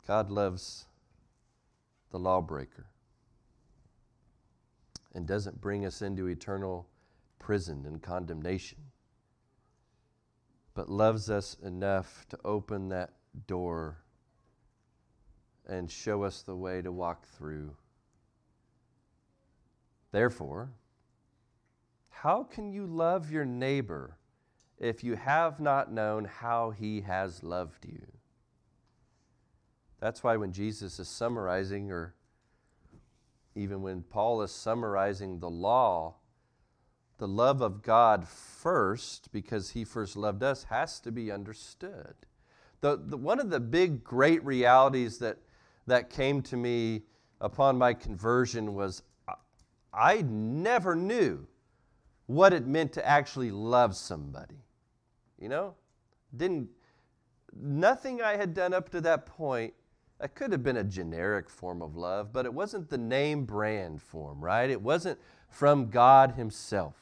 God 0.06 0.30
loves 0.30 0.86
the 2.10 2.18
lawbreaker 2.18 2.86
and 5.14 5.26
doesn't 5.26 5.60
bring 5.60 5.84
us 5.84 6.02
into 6.02 6.26
eternal 6.26 6.88
prison 7.38 7.84
and 7.86 8.02
condemnation, 8.02 8.78
but 10.74 10.88
loves 10.88 11.30
us 11.30 11.56
enough 11.62 12.26
to 12.30 12.38
open 12.44 12.88
that 12.88 13.10
door 13.46 13.98
and 15.66 15.90
show 15.90 16.22
us 16.22 16.42
the 16.42 16.56
way 16.56 16.82
to 16.82 16.90
walk 16.90 17.26
through. 17.26 17.76
Therefore, 20.10 20.72
how 22.10 22.42
can 22.42 22.72
you 22.72 22.86
love 22.86 23.30
your 23.30 23.44
neighbor 23.44 24.16
if 24.82 25.04
you 25.04 25.14
have 25.14 25.60
not 25.60 25.92
known 25.92 26.24
how 26.24 26.70
he 26.70 27.02
has 27.02 27.44
loved 27.44 27.86
you. 27.86 28.04
That's 30.02 30.24
why 30.24 30.36
when 30.36 30.50
Jesus 30.50 30.98
is 30.98 31.08
summarizing, 31.08 31.92
or 31.92 32.12
even 33.54 33.82
when 33.82 34.02
Paul 34.02 34.42
is 34.42 34.50
summarizing 34.50 35.38
the 35.38 35.48
law, 35.48 36.16
the 37.18 37.28
love 37.28 37.60
of 37.60 37.82
God 37.82 38.26
first, 38.26 39.30
because 39.30 39.70
he 39.70 39.84
first 39.84 40.16
loved 40.16 40.42
us, 40.42 40.64
has 40.64 40.98
to 41.00 41.12
be 41.12 41.30
understood. 41.30 42.14
The, 42.80 43.00
the, 43.00 43.16
one 43.16 43.38
of 43.38 43.50
the 43.50 43.60
big, 43.60 44.02
great 44.02 44.44
realities 44.44 45.18
that, 45.18 45.38
that 45.86 46.10
came 46.10 46.42
to 46.42 46.56
me 46.56 47.02
upon 47.40 47.78
my 47.78 47.94
conversion 47.94 48.74
was 48.74 49.04
I 49.94 50.22
never 50.22 50.96
knew 50.96 51.46
what 52.26 52.52
it 52.52 52.66
meant 52.66 52.92
to 52.94 53.08
actually 53.08 53.52
love 53.52 53.94
somebody. 53.94 54.64
You 55.38 55.48
know? 55.48 55.74
Didn't 56.36 56.70
nothing 57.54 58.20
I 58.20 58.36
had 58.36 58.52
done 58.52 58.74
up 58.74 58.88
to 58.90 59.00
that 59.02 59.26
point 59.26 59.74
that 60.22 60.36
could 60.36 60.52
have 60.52 60.62
been 60.62 60.76
a 60.76 60.84
generic 60.84 61.50
form 61.50 61.82
of 61.82 61.96
love, 61.96 62.32
but 62.32 62.46
it 62.46 62.54
wasn't 62.54 62.88
the 62.88 62.96
name 62.96 63.44
brand 63.44 64.00
form, 64.00 64.40
right? 64.40 64.70
It 64.70 64.80
wasn't 64.80 65.18
from 65.48 65.90
God 65.90 66.34
Himself. 66.36 66.94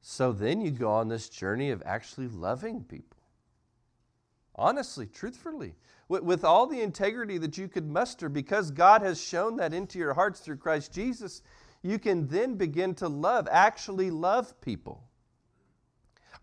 So 0.00 0.32
then 0.32 0.60
you 0.60 0.72
go 0.72 0.90
on 0.90 1.06
this 1.06 1.28
journey 1.28 1.70
of 1.70 1.84
actually 1.86 2.26
loving 2.26 2.82
people. 2.82 3.18
Honestly, 4.56 5.06
truthfully, 5.06 5.76
with, 6.08 6.24
with 6.24 6.44
all 6.44 6.66
the 6.66 6.80
integrity 6.80 7.38
that 7.38 7.56
you 7.56 7.68
could 7.68 7.86
muster, 7.86 8.28
because 8.28 8.72
God 8.72 9.02
has 9.02 9.22
shown 9.22 9.54
that 9.58 9.72
into 9.72 10.00
your 10.00 10.14
hearts 10.14 10.40
through 10.40 10.56
Christ 10.56 10.92
Jesus, 10.92 11.42
you 11.80 12.00
can 12.00 12.26
then 12.26 12.56
begin 12.56 12.92
to 12.96 13.06
love, 13.06 13.46
actually 13.52 14.10
love 14.10 14.60
people. 14.60 15.05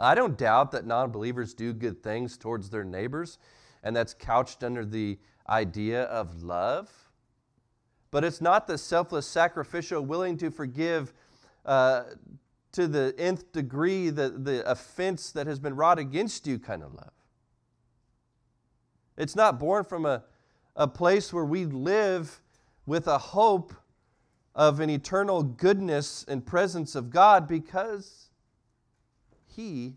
I 0.04 0.16
don't 0.16 0.38
doubt 0.38 0.72
that 0.72 0.86
non 0.86 1.12
believers 1.12 1.54
do 1.54 1.74
good 1.74 2.04
things 2.04 2.38
towards 2.38 2.70
their 2.70 2.84
neighbors, 2.84 3.38
and 3.84 3.96
that's 3.96 4.14
couched 4.14 4.64
under 4.64 4.86
the 4.86 5.18
idea 5.48 6.04
of 6.04 6.44
love. 6.44 6.92
But 8.12 8.24
it's 8.24 8.42
not 8.42 8.68
the 8.68 8.78
selfless, 8.78 9.26
sacrificial, 9.26 10.02
willing 10.02 10.38
to 10.38 10.52
forgive 10.52 11.14
uh, 11.66 12.04
to 12.74 12.88
the 12.88 13.16
nth 13.18 13.52
degree 13.54 14.10
the, 14.10 14.30
the 14.30 14.70
offense 14.70 15.32
that 15.32 15.48
has 15.48 15.60
been 15.60 15.76
wrought 15.76 16.00
against 16.00 16.46
you 16.48 16.60
kind 16.60 16.84
of 16.84 16.94
love. 16.94 17.14
It's 19.18 19.36
not 19.36 19.60
born 19.60 19.84
from 19.84 20.06
a, 20.06 20.24
a 20.76 20.88
place 20.88 21.32
where 21.32 21.46
we 21.46 21.66
live 21.66 22.42
with 22.86 23.08
a 23.08 23.18
hope 23.18 23.74
of 24.54 24.80
an 24.80 24.90
eternal 24.90 25.44
goodness 25.44 26.26
and 26.28 26.46
presence 26.46 26.94
of 26.94 27.10
God 27.10 27.48
because 27.48 28.30
He 29.56 29.96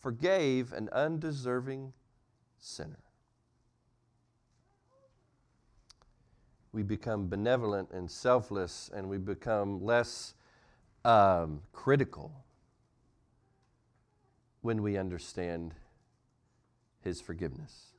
forgave 0.00 0.72
an 0.72 0.88
undeserving 0.92 1.92
sinner. 2.58 3.00
We 6.72 6.82
become 6.82 7.28
benevolent 7.28 7.90
and 7.90 8.10
selfless, 8.10 8.90
and 8.94 9.08
we 9.08 9.18
become 9.18 9.84
less 9.84 10.34
um, 11.04 11.62
critical 11.72 12.44
when 14.60 14.82
we 14.82 14.96
understand 14.96 15.74
His 17.00 17.20
forgiveness. 17.20 17.92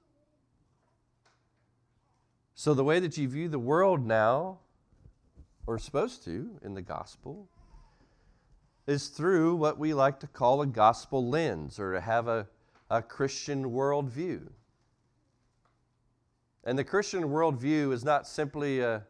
So, 2.54 2.74
the 2.74 2.84
way 2.84 3.00
that 3.00 3.18
you 3.18 3.28
view 3.28 3.48
the 3.48 3.58
world 3.58 4.06
now, 4.06 4.60
or 5.66 5.80
supposed 5.80 6.24
to 6.26 6.60
in 6.62 6.74
the 6.74 6.82
gospel, 6.82 7.50
is 8.90 9.10
through 9.10 9.56
what 9.56 9.78
we 9.78 9.94
like 9.94 10.20
to 10.20 10.26
call 10.26 10.64
a 10.64 10.66
gospel 10.66 11.30
lens 11.30 11.80
or 11.80 11.94
to 11.94 12.02
have 12.02 12.28
a, 12.28 12.48
a 12.90 13.04
Christian 13.04 13.66
worldview. 13.66 14.48
And 16.64 16.78
the 16.78 16.84
Christian 16.84 17.26
worldview 17.26 17.94
is 17.94 18.04
not 18.04 18.28
simply 18.28 18.80
a, 18.80 19.04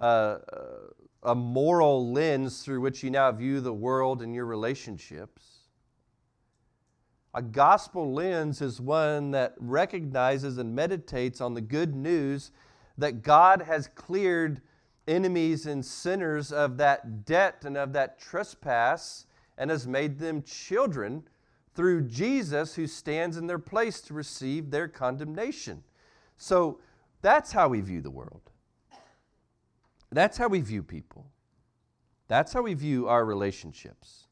a, 0.00 0.38
a 1.22 1.34
moral 1.34 2.10
lens 2.12 2.62
through 2.62 2.80
which 2.80 3.02
you 3.02 3.10
now 3.10 3.30
view 3.30 3.60
the 3.60 3.74
world 3.74 4.22
and 4.22 4.34
your 4.34 4.46
relationships. 4.46 5.42
A 7.34 7.42
gospel 7.42 8.10
lens 8.10 8.62
is 8.62 8.80
one 8.80 9.32
that 9.32 9.54
recognizes 9.58 10.56
and 10.56 10.74
meditates 10.74 11.42
on 11.42 11.52
the 11.52 11.60
good 11.60 11.94
news 11.94 12.52
that 12.96 13.22
God 13.22 13.60
has 13.62 13.86
cleared 13.88 14.62
enemies 15.06 15.66
and 15.66 15.84
sinners 15.84 16.52
of 16.52 16.76
that 16.78 17.24
debt 17.24 17.64
and 17.64 17.76
of 17.76 17.92
that 17.92 18.18
trespass 18.18 19.26
and 19.58 19.70
has 19.70 19.86
made 19.86 20.18
them 20.18 20.42
children 20.42 21.22
through 21.74 22.02
Jesus 22.02 22.74
who 22.74 22.86
stands 22.86 23.36
in 23.36 23.46
their 23.46 23.58
place 23.58 24.00
to 24.02 24.14
receive 24.14 24.70
their 24.70 24.88
condemnation. 24.88 25.82
So 26.36 26.80
that's 27.22 27.52
how 27.52 27.68
we 27.68 27.80
view 27.80 28.00
the 28.00 28.10
world. 28.10 28.50
That's 30.10 30.38
how 30.38 30.48
we 30.48 30.60
view 30.60 30.82
people. 30.82 31.26
That's 32.28 32.52
how 32.52 32.62
we 32.62 32.74
view 32.74 33.08
our 33.08 33.24
relationships. 33.24 34.28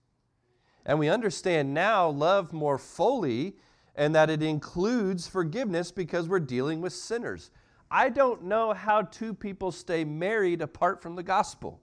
And 0.86 0.98
we 0.98 1.08
understand 1.08 1.74
now 1.74 2.08
love 2.08 2.52
more 2.52 2.78
fully 2.78 3.56
and 3.94 4.14
that 4.14 4.30
it 4.30 4.42
includes 4.42 5.26
forgiveness 5.26 5.92
because 5.92 6.28
we're 6.28 6.40
dealing 6.40 6.80
with 6.80 6.92
sinners. 6.92 7.50
I 7.94 8.08
don't 8.08 8.44
know 8.44 8.72
how 8.72 9.02
two 9.02 9.34
people 9.34 9.70
stay 9.70 10.02
married 10.02 10.62
apart 10.62 11.02
from 11.02 11.14
the 11.14 11.22
gospel. 11.22 11.78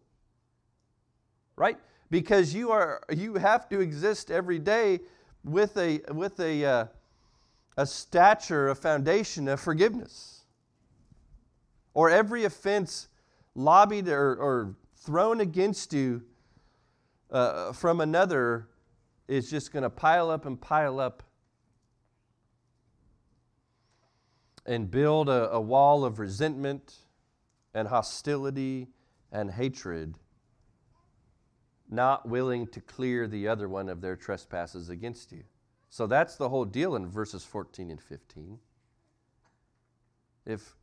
Right? 1.55 1.77
Because 2.09 2.51
you 2.51 2.71
are 2.71 3.03
you 3.15 3.35
have 3.35 3.69
to 3.69 3.79
exist 3.79 4.31
every 4.31 4.57
day 4.57 5.01
with 5.43 5.77
a 5.77 6.01
with 6.11 6.39
a 6.39 6.65
uh, 6.65 6.85
a 7.77 7.85
stature, 7.85 8.69
a 8.69 8.75
foundation 8.75 9.47
of 9.47 9.59
forgiveness. 9.59 10.45
Or 11.93 12.09
every 12.09 12.43
offense 12.43 13.07
lobbied 13.53 14.07
or, 14.07 14.35
or 14.35 14.75
thrown 14.95 15.41
against 15.41 15.93
you 15.93 16.23
uh, 17.29 17.71
from 17.73 18.01
another 18.01 18.67
is 19.27 19.49
just 19.49 19.71
going 19.71 19.83
to 19.83 19.89
pile 19.89 20.31
up 20.31 20.45
and 20.47 20.59
pile 20.59 20.99
up 20.99 21.23
and 24.69 24.91
build 24.91 25.27
a, 25.29 25.49
a 25.49 25.59
wall 25.59 26.05
of 26.05 26.19
resentment 26.19 26.93
and 27.73 27.87
hostility 27.87 28.87
and 29.31 29.49
hatred, 29.49 30.19
not 31.89 32.29
willing 32.29 32.67
to 32.67 32.79
clear 32.79 33.27
the 33.27 33.47
other 33.47 33.67
one 33.67 33.89
of 33.89 33.99
their 33.99 34.15
trespasses 34.15 34.87
against 34.87 35.31
you. 35.31 35.41
So 35.89 36.05
that's 36.05 36.35
the 36.35 36.49
whole 36.49 36.65
deal 36.65 36.95
in 36.95 37.07
verses 37.07 37.43
14 37.43 37.89
and 37.89 37.99
15. 37.99 38.59
If, 40.45 40.75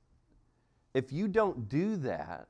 if 0.92 1.12
you 1.12 1.28
don't 1.28 1.68
do 1.68 1.94
that, 1.98 2.48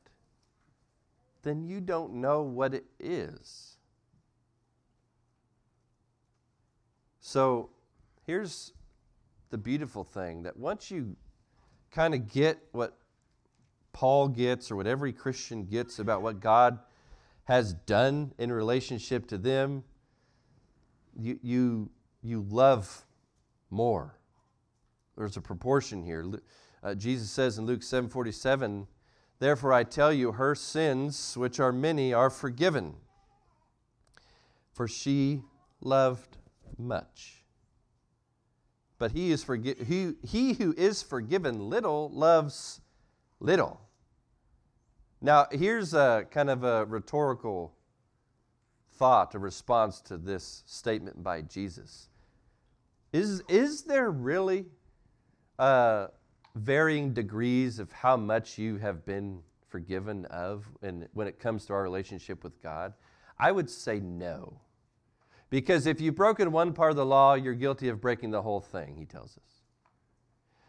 then 1.43 1.63
you 1.63 1.83
don't 1.83 2.15
know 2.15 2.41
what 2.41 2.73
it 2.73 2.87
is. 2.99 3.77
So 7.21 7.69
here's 8.25 8.73
the 9.51 9.59
beautiful 9.59 10.03
thing 10.03 10.43
that 10.45 10.57
once 10.57 10.91
you 10.91 11.15
kind 11.91 12.15
of 12.15 12.31
get 12.31 12.59
what 12.73 12.97
Paul 13.93 14.29
gets 14.29 14.71
or 14.71 14.77
what 14.77 14.87
every 14.87 15.13
Christian 15.13 15.65
gets 15.65 15.99
about 15.99 16.23
what 16.23 16.41
God 16.41 16.79
has 17.45 17.73
done 17.73 18.33
in 18.39 18.53
relationship 18.53 19.27
to 19.29 19.39
them, 19.39 19.85
you, 21.19 21.39
you, 21.43 21.91
you 22.23 22.45
love 22.51 23.05
more. 23.71 24.19
There's 25.17 25.37
a 25.37 25.41
proportion 25.41 26.05
here. 26.05 26.27
Uh, 26.83 26.95
Jesus 26.95 27.31
says 27.31 27.59
in 27.59 27.65
Luke 27.65 27.81
7:47, 27.81 28.87
"Therefore 29.39 29.73
I 29.73 29.85
tell 29.85 30.13
you, 30.13 30.33
her 30.33 30.55
sins, 30.55 31.37
which 31.37 31.59
are 31.59 31.73
many, 31.73 32.13
are 32.13 32.29
forgiven, 32.31 32.97
for 34.73 34.87
she 34.87 35.43
loved 35.81 36.37
much. 36.77 37.36
But 38.99 39.13
he, 39.13 39.31
is 39.31 39.45
forgi- 39.45 39.85
he, 39.87 40.15
he 40.27 40.55
who 40.55 40.75
is 40.77 41.03
forgiven 41.03 41.69
little 41.69 42.11
loves 42.11 42.81
little. 43.41 43.81
Now, 45.21 45.47
here's 45.51 45.95
a 45.95 46.27
kind 46.31 46.51
of 46.51 46.65
a 46.65 46.85
rhetorical 46.85 47.75
thought, 48.93 49.35
a 49.35 49.39
response 49.39 50.01
to 50.03 50.17
this 50.17 50.63
statement 50.67 51.23
by 51.23 51.43
Jesus. 51.43 52.09
Is, 53.13 53.43
is 53.49 53.83
there 53.83 54.11
really 54.11 54.67
uh, 55.59 56.09
varying 56.55 57.13
degrees 57.13 57.79
of 57.79 57.93
how 57.93 58.17
much 58.17 58.59
you 58.59 58.77
have 58.79 59.05
been 59.05 59.41
forgiven 59.69 60.25
of 60.27 60.67
and 60.83 61.09
when 61.13 61.27
it 61.27 61.39
comes 61.39 61.67
to 61.67 61.73
our 61.73 61.83
relationship 61.83 62.43
with 62.43 62.63
God? 62.63 62.95
I 63.39 63.53
would 63.53 63.69
say 63.69 64.01
no. 64.01 64.61
Because 65.57 65.87
if 65.87 66.03
you've 66.03 66.17
broken 66.17 66.53
one 66.53 66.75
part 66.75 66.91
of 66.91 66.97
the 66.97 67.07
law, 67.07 67.33
you're 67.33 67.55
guilty 67.55 67.89
of 67.89 67.99
breaking 67.99 68.31
the 68.31 68.43
whole 68.43 68.61
thing, 68.61 68.95
he 68.95 69.07
tells 69.07 69.39
us. 69.39 69.63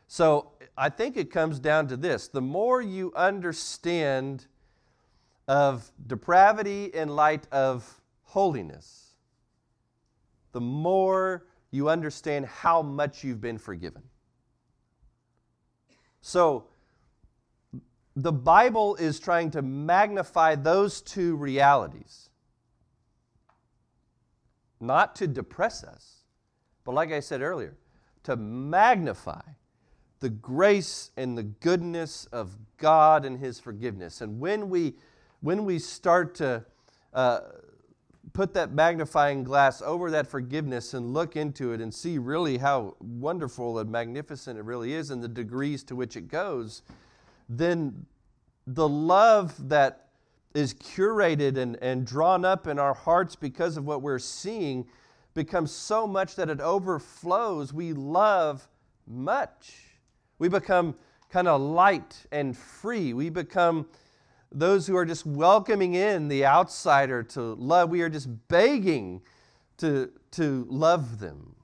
So 0.08 0.54
I 0.78 0.88
think 0.88 1.18
it 1.18 1.30
comes 1.30 1.60
down 1.60 1.88
to 1.90 1.98
this 1.98 2.30
the 2.30 2.40
more 2.40 2.82
you 2.82 3.12
understand 3.14 4.46
of 5.46 5.92
depravity 6.08 6.86
in 6.86 7.10
light 7.10 7.50
of 7.52 8.00
holiness, 8.24 9.16
the 10.54 10.62
more 10.62 11.48
you 11.70 11.90
understand 11.90 12.46
how 12.46 12.82
much 12.82 13.26
you've 13.26 13.42
been 13.42 13.58
forgiven. 13.58 14.04
So, 16.22 16.64
the 18.16 18.32
Bible 18.32 18.96
is 18.96 19.20
trying 19.20 19.52
to 19.52 19.62
magnify 19.62 20.56
those 20.56 21.02
two 21.02 21.36
realities, 21.36 22.27
not 24.80 25.16
to 25.18 25.28
depress 25.28 25.84
us, 25.84 26.24
but 26.84 26.94
like 26.94 27.12
I 27.12 27.20
said 27.20 27.42
earlier, 27.42 27.78
to 28.24 28.36
magnify 28.36 29.42
the 30.20 30.30
grace 30.30 31.12
and 31.16 31.38
the 31.38 31.44
goodness 31.44 32.26
of 32.32 32.58
God 32.78 33.26
and 33.26 33.40
His 33.40 33.60
forgiveness. 33.60 34.22
And 34.22 34.40
when 34.40 34.70
we, 34.70 34.96
when 35.42 35.66
we 35.66 35.80
start 35.80 36.36
to 36.36 36.66
uh, 37.14 37.40
put 38.34 38.54
that 38.54 38.72
magnifying 38.72 39.44
glass 39.44 39.82
over 39.82 40.12
that 40.12 40.28
forgiveness 40.28 40.94
and 40.94 41.14
look 41.14 41.36
into 41.36 41.74
it 41.74 41.82
and 41.82 41.94
see 41.94 42.18
really 42.18 42.58
how 42.58 42.96
wonderful 43.00 43.80
and 43.80 43.92
magnificent 43.92 44.60
it 44.60 44.64
really 44.64 44.94
is 44.94 45.12
and 45.12 45.24
the 45.24 45.28
degrees 45.28 45.84
to 45.84 45.96
which 45.96 46.16
it 46.16 46.28
goes, 46.28 46.82
then 47.50 48.06
the 48.66 48.88
love 48.88 49.70
that 49.70 50.07
is 50.58 50.74
curated 50.74 51.56
and, 51.56 51.78
and 51.84 52.04
drawn 52.04 52.44
up 52.44 52.66
in 52.66 52.80
our 52.80 52.96
hearts 52.96 53.36
because 53.36 53.78
of 53.78 53.86
what 53.86 54.02
we're 54.02 54.18
seeing 54.18 54.88
becomes 55.36 55.72
so 55.72 56.08
much 56.08 56.36
that 56.36 56.50
it 56.50 56.60
overflows. 56.60 57.72
We 57.74 57.94
love 57.94 58.68
much. 59.06 59.74
We 60.40 60.50
become 60.50 60.96
kind 61.30 61.48
of 61.48 61.62
light 61.62 62.26
and 62.32 62.58
free. 62.58 63.14
We 63.14 63.30
become 63.30 63.86
those 64.52 64.88
who 64.88 64.96
are 64.96 65.06
just 65.06 65.28
welcoming 65.28 65.94
in 65.94 66.28
the 66.28 66.44
outsider 66.44 67.22
to 67.22 67.42
love. 67.54 67.92
We 67.92 68.02
are 68.02 68.10
just 68.10 68.28
begging 68.48 69.22
to, 69.78 70.10
to 70.32 70.66
love 70.72 71.20
them. 71.20 71.56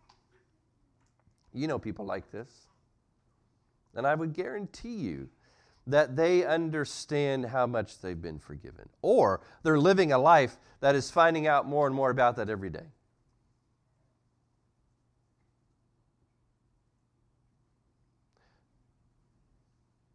You 1.52 1.66
know 1.66 1.80
people 1.80 2.06
like 2.06 2.32
this. 2.32 2.68
And 3.96 4.06
I 4.06 4.14
would 4.14 4.34
guarantee 4.34 4.94
you 4.98 5.30
that 5.86 6.16
they 6.16 6.46
understand 6.46 7.48
how 7.48 7.68
much 7.68 8.00
they've 8.00 8.22
been 8.22 8.40
forgiven. 8.40 8.90
Or 9.02 9.42
they're 9.64 9.80
living 9.80 10.12
a 10.12 10.18
life 10.18 10.58
that 10.80 10.96
is 10.96 11.12
finding 11.12 11.48
out 11.48 11.68
more 11.68 11.88
and 11.88 11.96
more 11.96 12.10
about 12.10 12.36
that 12.38 12.50
every 12.50 12.70
day. 12.70 12.88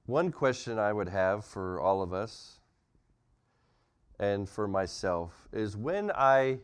One 0.06 0.32
question 0.32 0.78
I 0.78 0.90
would 0.90 1.10
have 1.10 1.44
for 1.44 1.80
all 1.80 2.00
of 2.00 2.14
us 2.14 2.60
and 4.18 4.48
for 4.48 4.66
myself 4.66 5.46
is 5.52 5.76
when 5.76 6.10
I, 6.14 6.60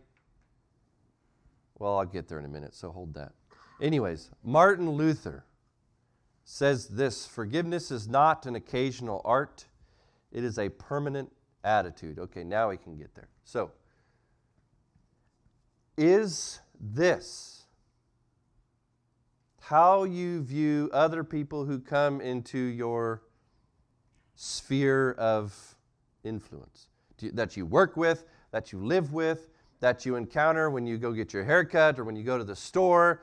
well, 1.79 1.99
I'll 1.99 2.07
get 2.07 2.27
there 2.27 2.39
in 2.39 2.47
a 2.47 2.49
minute, 2.49 2.75
so 2.75 2.91
hold 2.91 3.13
that. 3.15 3.33
Anyways, 3.83 4.31
Martin 4.43 4.91
Luther 4.91 5.45
says 6.45 6.89
this 6.89 7.27
forgiveness 7.27 7.91
is 7.91 8.07
not 8.07 8.47
an 8.47 8.55
occasional 8.55 9.21
art, 9.25 9.67
it 10.31 10.45
is 10.45 10.59
a 10.59 10.69
permanent 10.69 11.33
attitude. 11.65 12.19
Okay, 12.19 12.45
now 12.45 12.71
we 12.71 12.77
can 12.77 12.97
get 12.97 13.15
there. 13.15 13.29
So, 13.45 13.73
is 15.97 16.61
this 16.79 17.65
how 19.61 20.05
you 20.05 20.43
view 20.43 20.91
other 20.93 21.25
people 21.25 21.65
who 21.65 21.81
come 21.81 22.21
into 22.21 22.59
your 22.59 23.23
sphere 24.35 25.13
of 25.13 25.77
influence 26.23 26.89
that 27.33 27.57
you 27.57 27.65
work 27.65 27.97
with, 27.97 28.25
that 28.51 28.73
you 28.73 28.85
live 28.85 29.15
with, 29.15 29.49
that 29.81 30.05
you 30.05 30.17
encounter 30.17 30.69
when 30.69 30.87
you 30.87 30.99
go 30.99 31.13
get 31.13 31.33
your 31.33 31.45
haircut 31.45 31.99
or 31.99 32.05
when 32.05 32.17
you 32.17 32.25
go 32.25 32.37
to 32.37 32.45
the 32.45 32.57
store? 32.57 33.23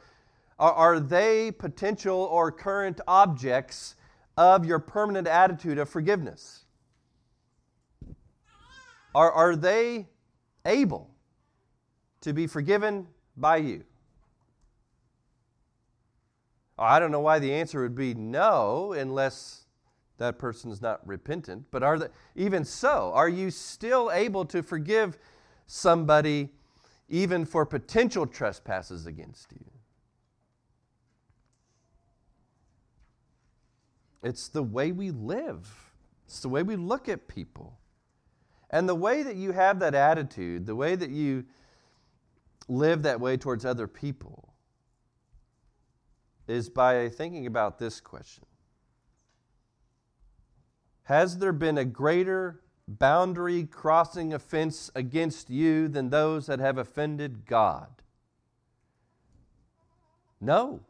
Are, 0.62 0.74
are 0.74 1.00
they 1.00 1.52
potential 1.52 2.19
or 2.32 2.52
current 2.52 3.02
objects 3.08 3.95
of 4.38 4.63
your 4.63 4.78
permanent 4.78 5.28
attitude 5.28 5.80
of 5.80 5.89
forgiveness? 5.89 6.65
Are, 9.15 9.32
are 9.32 9.56
they 9.56 10.08
able 10.63 11.10
to 12.21 12.32
be 12.32 12.45
forgiven 12.45 13.08
by 13.36 13.58
you? 13.58 13.84
Oh, 16.78 16.84
I 16.84 17.00
don't 17.00 17.12
know 17.12 17.19
why 17.19 17.39
the 17.39 17.54
answer 17.54 17.82
would 17.82 17.95
be 17.95 18.13
no, 18.13 18.93
unless 18.93 19.65
that 20.19 20.38
person 20.38 20.71
is 20.71 20.80
not 20.80 21.06
repentant. 21.08 21.65
But 21.71 21.82
are 21.82 21.97
they, 21.97 22.08
even 22.36 22.65
so, 22.65 23.12
are 23.15 23.30
you 23.30 23.50
still 23.50 24.12
able 24.12 24.45
to 24.45 24.62
forgive 24.62 25.17
somebody 25.65 26.50
even 27.10 27.45
for 27.45 27.65
potential 27.65 28.28
trespasses 28.28 29.08
against 29.08 29.52
you? 29.54 29.65
It's 34.23 34.47
the 34.47 34.63
way 34.63 34.91
we 34.91 35.12
live, 35.12 35.93
it's 36.25 36.39
the 36.41 36.49
way 36.49 36.63
we 36.63 36.75
look 36.75 37.10
at 37.10 37.27
people. 37.27 37.77
And 38.73 38.88
the 38.88 38.95
way 38.95 39.21
that 39.21 39.36
you 39.36 39.51
have 39.51 39.79
that 39.79 39.93
attitude, 39.93 40.65
the 40.65 40.77
way 40.77 40.95
that 40.95 41.10
you 41.10 41.43
live 42.69 43.03
that 43.03 43.19
way 43.19 43.36
towards 43.36 43.65
other 43.65 43.86
people, 43.86 44.53
is 46.47 46.69
by 46.69 47.10
thinking 47.10 47.45
about 47.45 47.79
this 47.79 47.99
question 47.99 48.45
has 51.03 51.39
there 51.39 51.51
been 51.51 51.77
a 51.77 51.84
greater 51.84 52.62
boundary 52.88 53.65
crossing 53.65 54.34
offense 54.34 54.89
against 54.95 55.49
you 55.49 55.89
than 55.89 56.10
those 56.10 56.45
that 56.45 56.60
have 56.60 56.77
offended 56.77 57.45
God? 57.45 57.89
No. 60.39 60.81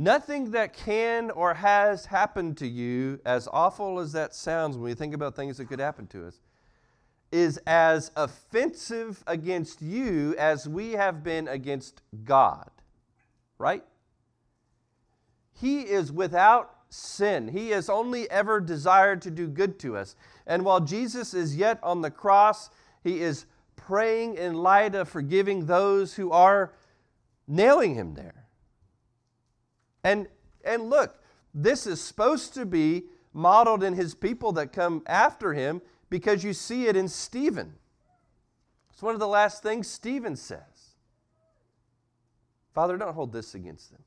Nothing 0.00 0.52
that 0.52 0.72
can 0.72 1.30
or 1.30 1.52
has 1.52 2.06
happened 2.06 2.56
to 2.56 2.66
you, 2.66 3.20
as 3.26 3.46
awful 3.52 3.98
as 3.98 4.12
that 4.12 4.34
sounds 4.34 4.74
when 4.74 4.84
we 4.84 4.94
think 4.94 5.12
about 5.12 5.36
things 5.36 5.58
that 5.58 5.66
could 5.66 5.78
happen 5.78 6.06
to 6.06 6.26
us, 6.26 6.40
is 7.30 7.58
as 7.66 8.10
offensive 8.16 9.22
against 9.26 9.82
you 9.82 10.34
as 10.38 10.66
we 10.66 10.92
have 10.92 11.22
been 11.22 11.46
against 11.48 12.00
God. 12.24 12.70
Right? 13.58 13.84
He 15.52 15.82
is 15.82 16.10
without 16.10 16.74
sin. 16.88 17.48
He 17.48 17.68
has 17.68 17.90
only 17.90 18.28
ever 18.30 18.58
desired 18.58 19.20
to 19.20 19.30
do 19.30 19.48
good 19.48 19.78
to 19.80 19.98
us. 19.98 20.16
And 20.46 20.64
while 20.64 20.80
Jesus 20.80 21.34
is 21.34 21.58
yet 21.58 21.78
on 21.82 22.00
the 22.00 22.10
cross, 22.10 22.70
he 23.04 23.20
is 23.20 23.44
praying 23.76 24.36
in 24.36 24.54
light 24.54 24.94
of 24.94 25.10
forgiving 25.10 25.66
those 25.66 26.14
who 26.14 26.32
are 26.32 26.72
nailing 27.46 27.96
him 27.96 28.14
there. 28.14 28.39
And, 30.04 30.28
and 30.64 30.88
look, 30.88 31.20
this 31.54 31.86
is 31.86 32.00
supposed 32.00 32.54
to 32.54 32.64
be 32.64 33.04
modeled 33.32 33.82
in 33.82 33.94
his 33.94 34.14
people 34.14 34.52
that 34.52 34.72
come 34.72 35.02
after 35.06 35.52
him 35.52 35.82
because 36.08 36.42
you 36.42 36.52
see 36.52 36.86
it 36.86 36.96
in 36.96 37.08
Stephen. 37.08 37.74
It's 38.92 39.02
one 39.02 39.14
of 39.14 39.20
the 39.20 39.28
last 39.28 39.62
things 39.62 39.88
Stephen 39.88 40.36
says. 40.36 40.60
Father, 42.74 42.96
don't 42.96 43.14
hold 43.14 43.32
this 43.32 43.54
against 43.54 43.90
them. 43.90 44.02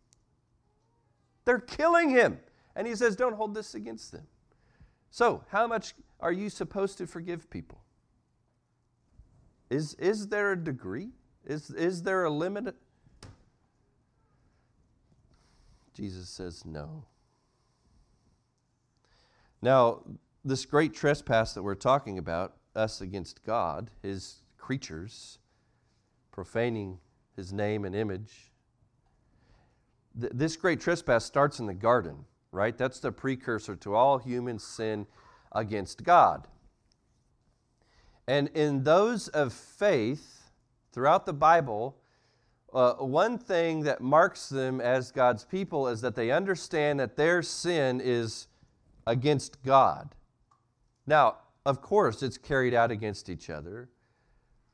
They're 1.45 1.60
killing 1.60 2.10
him. 2.10 2.39
And 2.75 2.88
he 2.88 2.95
says, 2.95 3.15
Don't 3.15 3.36
hold 3.36 3.53
this 3.53 3.75
against 3.75 4.12
them. 4.12 4.25
So, 5.12 5.43
how 5.49 5.67
much 5.67 5.93
are 6.19 6.32
you 6.32 6.49
supposed 6.49 6.97
to 6.97 7.08
forgive 7.08 7.49
people? 7.49 7.82
Is, 9.69 9.93
is 9.95 10.27
there 10.27 10.53
a 10.53 10.58
degree? 10.58 11.10
Is, 11.45 11.69
is 11.71 12.03
there 12.03 12.23
a 12.23 12.29
limit? 12.29 12.75
Jesus 15.93 16.29
says 16.29 16.65
no. 16.65 17.06
Now, 19.62 20.01
this 20.43 20.65
great 20.65 20.93
trespass 20.93 21.53
that 21.53 21.63
we're 21.63 21.75
talking 21.75 22.17
about, 22.17 22.58
us 22.75 23.01
against 23.01 23.43
God, 23.43 23.91
his 24.01 24.41
creatures, 24.58 25.39
profaning 26.32 26.99
his 27.36 27.53
name 27.53 27.86
and 27.86 27.95
image, 27.95 28.51
th- 30.19 30.34
this 30.36 30.56
great 30.58 30.82
trespass 30.82 31.23
starts 31.23 31.60
in 31.60 31.67
the 31.67 31.73
garden 31.73 32.25
right? 32.53 32.77
That's 32.77 32.99
the 32.99 33.12
precursor 33.12 33.75
to 33.77 33.95
all 33.95 34.19
human 34.19 34.60
sin 34.60 35.08
against 35.51 36.03
God. 36.03 36.47
And 38.27 38.47
in 38.49 38.84
those 38.84 39.27
of 39.27 39.51
faith 39.51 40.51
throughout 40.93 41.25
the 41.25 41.34
Bible, 41.34 41.97
uh, 42.73 42.93
one 42.95 43.38
thing 43.38 43.81
that 43.81 44.01
marks 44.01 44.49
them 44.49 44.81
as 44.81 45.12
God's 45.12 45.45
people 45.45 45.88
is 45.88 46.01
that 46.01 46.15
they 46.15 46.31
understand 46.31 46.99
that 46.99 47.15
their 47.15 47.41
sin 47.41 48.01
is 48.03 48.47
against 49.05 49.62
God. 49.63 50.15
Now, 51.05 51.38
of 51.65 51.81
course, 51.81 52.23
it's 52.23 52.38
carried 52.38 52.73
out 52.73 52.91
against 52.91 53.29
each 53.29 53.49
other, 53.49 53.89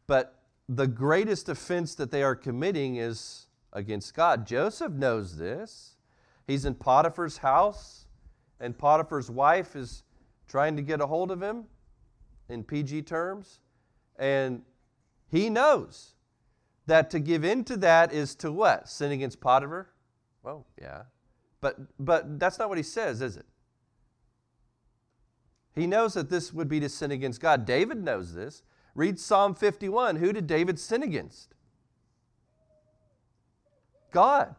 but 0.07 0.39
the 0.67 0.88
greatest 0.88 1.49
offense 1.49 1.95
that 1.95 2.12
they 2.12 2.23
are 2.23 2.35
committing 2.35 2.95
is 2.95 3.47
against 3.73 4.13
God. 4.13 4.47
Joseph 4.47 4.93
knows 4.93 5.38
this. 5.38 5.95
He's 6.47 6.65
in 6.65 6.75
Potiphar's 6.75 7.38
house, 7.38 8.05
and 8.59 8.77
Potiphar's 8.77 9.29
wife 9.29 9.75
is 9.75 10.03
trying 10.47 10.75
to 10.75 10.81
get 10.81 11.01
a 11.01 11.07
hold 11.07 11.31
of 11.31 11.41
him 11.41 11.65
in 12.49 12.63
PG 12.63 13.03
terms. 13.03 13.59
And 14.17 14.63
He 15.31 15.49
knows 15.49 16.15
that 16.89 17.10
to 17.12 17.19
give 17.19 17.43
in 17.43 17.63
to 17.65 17.78
that 17.78 18.13
is 18.13 18.36
to 18.36 18.52
what? 18.52 18.89
Sin 18.89 19.12
against 19.12 19.39
Potiphar? 19.39 19.89
Well, 20.43 20.67
yeah. 20.80 21.04
But, 21.62 21.78
but 21.97 22.39
that's 22.39 22.60
not 22.60 22.69
what 22.69 22.78
he 22.78 22.84
says, 22.84 23.21
is 23.21 23.38
it? 23.38 23.45
He 25.75 25.88
knows 25.88 26.13
that 26.13 26.30
this 26.30 26.54
would 26.54 26.67
be 26.67 26.80
to 26.80 26.89
sin 26.89 27.12
against 27.12 27.41
God. 27.41 27.65
David 27.65 28.04
knows 28.04 28.34
this. 28.34 28.63
Read 28.95 29.19
Psalm 29.19 29.56
51. 29.56 30.17
Who 30.17 30.34
did 30.34 30.47
David 30.47 30.80
sin 30.80 31.04
against? 31.04 31.54
God. 34.12 34.56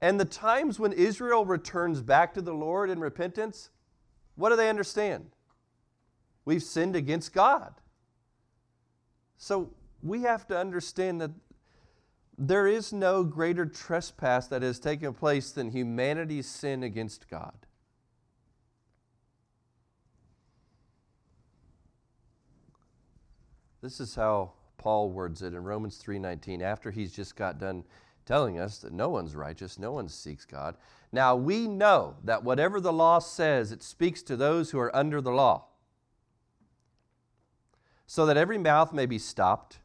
And 0.00 0.18
the 0.18 0.24
times 0.24 0.78
when 0.78 0.92
Israel 0.92 1.44
returns 1.44 2.00
back 2.00 2.32
to 2.34 2.40
the 2.40 2.54
Lord 2.54 2.88
in 2.88 3.00
repentance, 3.00 3.70
what 4.36 4.50
do 4.50 4.56
they 4.56 4.70
understand? 4.70 5.30
We've 6.44 6.62
sinned 6.62 6.96
against 6.96 7.34
God. 7.34 7.74
So 9.36 9.72
we 10.02 10.22
have 10.22 10.46
to 10.48 10.58
understand 10.58 11.20
that 11.20 11.30
there 12.38 12.66
is 12.66 12.92
no 12.92 13.22
greater 13.22 13.66
trespass 13.66 14.46
that 14.46 14.62
has 14.62 14.78
taken 14.78 15.12
place 15.12 15.52
than 15.52 15.70
humanity's 15.70 16.48
sin 16.48 16.82
against 16.82 17.28
God. 17.28 17.66
This 23.82 24.00
is 24.00 24.14
how 24.14 24.52
Paul 24.78 25.10
words 25.10 25.42
it 25.42 25.54
in 25.54 25.62
Romans 25.64 25.98
3:19 25.98 26.62
after 26.62 26.90
he's 26.90 27.12
just 27.12 27.36
got 27.36 27.58
done 27.58 27.84
telling 28.24 28.58
us 28.58 28.78
that 28.78 28.92
no 28.92 29.08
one's 29.08 29.34
righteous, 29.34 29.78
no 29.78 29.92
one 29.92 30.08
seeks 30.08 30.44
God. 30.44 30.76
Now 31.12 31.36
we 31.36 31.66
know 31.66 32.16
that 32.24 32.44
whatever 32.44 32.80
the 32.80 32.92
law 32.92 33.18
says, 33.18 33.72
it 33.72 33.82
speaks 33.82 34.22
to 34.22 34.36
those 34.36 34.70
who 34.70 34.78
are 34.78 34.94
under 34.94 35.20
the 35.20 35.32
law. 35.32 35.66
So 38.06 38.26
that 38.26 38.36
every 38.36 38.58
mouth 38.58 38.92
may 38.92 39.06
be 39.06 39.18
stopped 39.18 39.78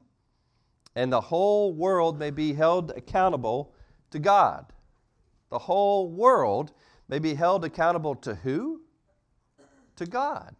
and 0.96 1.12
the 1.12 1.22
whole 1.22 1.74
world 1.74 2.18
may 2.18 2.32
be 2.32 2.54
held 2.54 2.92
accountable 2.92 3.74
to 4.12 4.20
God. 4.20 4.72
The 5.50 5.60
whole 5.60 6.10
world 6.10 6.72
may 7.08 7.20
be 7.20 7.36
held 7.36 7.66
accountable 7.66 8.16
to 8.16 8.36
who? 8.36 8.82
To 9.98 10.06
God. 10.06 10.56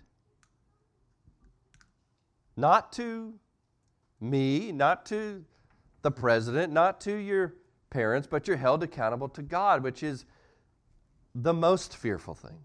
Not 2.58 2.92
to 2.94 3.34
me, 4.20 4.72
not 4.72 5.06
to 5.08 5.44
the 6.02 6.12
president, 6.12 6.72
not 6.72 7.02
to 7.02 7.16
your 7.16 7.56
parents, 7.90 8.28
but 8.28 8.48
you're 8.48 8.58
held 8.58 8.84
accountable 8.84 9.30
to 9.30 9.42
God, 9.42 9.84
which 9.84 10.04
is 10.04 10.26
the 11.34 11.54
most 11.54 11.98
fearful 11.98 12.36
thing. 12.36 12.60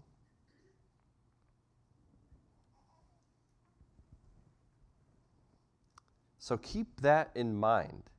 So 6.51 6.57
keep 6.57 6.99
that 6.99 7.31
in 7.33 7.55
mind 7.55 8.09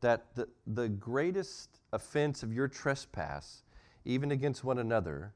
that 0.00 0.34
the, 0.36 0.48
the 0.66 0.88
greatest 0.88 1.80
offense 1.92 2.42
of 2.42 2.50
your 2.50 2.66
trespass, 2.66 3.62
even 4.06 4.30
against 4.30 4.64
one 4.64 4.78
another, 4.78 5.34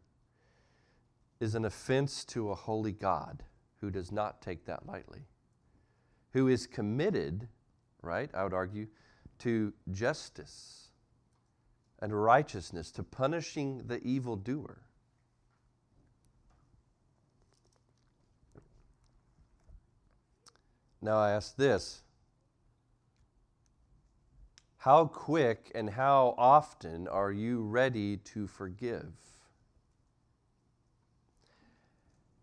is 1.40 1.54
an 1.54 1.66
offense 1.66 2.24
to 2.24 2.50
a 2.50 2.54
holy 2.54 2.92
God 2.92 3.42
who 3.83 3.90
does 3.90 4.11
not 4.11 4.40
take 4.40 4.64
that 4.64 4.87
lightly, 4.87 5.26
who 6.33 6.48
is 6.48 6.66
committed, 6.66 7.48
right, 8.00 8.31
I 8.33 8.44
would 8.44 8.54
argue, 8.54 8.87
to 9.40 9.74
justice 9.90 10.88
and 11.98 12.18
righteousness, 12.18 12.90
to 12.92 13.02
punishing 13.02 13.83
the 13.88 14.02
evildoer. 14.02 14.88
Now 21.00 21.18
I 21.18 21.30
ask 21.30 21.56
this 21.56 22.02
How 24.78 25.06
quick 25.06 25.70
and 25.74 25.90
how 25.90 26.34
often 26.37 27.08
are 27.08 27.32
you 27.32 27.62
ready 27.62 28.16
to 28.18 28.46
forgive? 28.46 29.12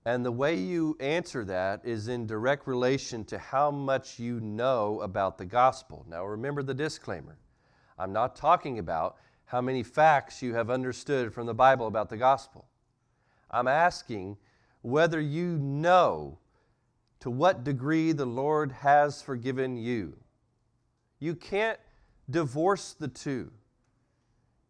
And 0.07 0.23
the 0.23 0.31
way 0.31 0.55
you 0.55 0.95
answer 0.99 1.43
that 1.45 1.81
is 1.83 2.07
in 2.07 2.27
direct 2.27 2.67
relation 2.67 3.25
to 3.25 3.39
how 3.39 3.71
much 3.71 4.19
you 4.19 4.39
know 4.39 5.01
about 5.01 5.39
the 5.39 5.45
gospel. 5.45 6.05
Now, 6.07 6.23
remember 6.25 6.61
the 6.61 6.75
disclaimer 6.75 7.37
I'm 7.97 8.13
not 8.13 8.35
talking 8.35 8.77
about 8.77 9.17
how 9.45 9.61
many 9.61 9.83
facts 9.83 10.41
you 10.41 10.53
have 10.53 10.69
understood 10.69 11.33
from 11.33 11.45
the 11.47 11.53
Bible 11.53 11.87
about 11.87 12.09
the 12.09 12.17
gospel. 12.17 12.65
I'm 13.49 13.67
asking 13.67 14.37
whether 14.81 15.19
you 15.19 15.57
know 15.57 16.37
to 17.19 17.29
what 17.29 17.63
degree 17.63 18.11
the 18.11 18.25
Lord 18.25 18.71
has 18.71 19.21
forgiven 19.21 19.77
you. 19.77 20.17
You 21.19 21.35
can't 21.35 21.79
divorce 22.29 22.93
the 22.93 23.07
two. 23.07 23.51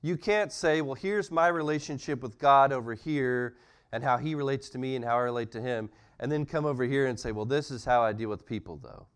You 0.01 0.17
can't 0.17 0.51
say, 0.51 0.81
well, 0.81 0.93
here's 0.93 1.31
my 1.31 1.47
relationship 1.47 2.21
with 2.21 2.37
God 2.37 2.71
over 2.71 2.93
here 2.93 3.55
and 3.91 4.03
how 4.03 4.17
He 4.17 4.35
relates 4.35 4.69
to 4.69 4.77
me 4.77 4.95
and 4.95 5.03
how 5.03 5.17
I 5.17 5.21
relate 5.21 5.51
to 5.53 5.61
Him, 5.61 5.89
and 6.19 6.31
then 6.31 6.45
come 6.45 6.65
over 6.65 6.83
here 6.83 7.07
and 7.07 7.19
say, 7.19 7.31
well, 7.31 7.45
this 7.45 7.71
is 7.71 7.85
how 7.85 8.01
I 8.01 8.13
deal 8.13 8.29
with 8.29 8.45
people, 8.45 8.77
though. 8.81 9.07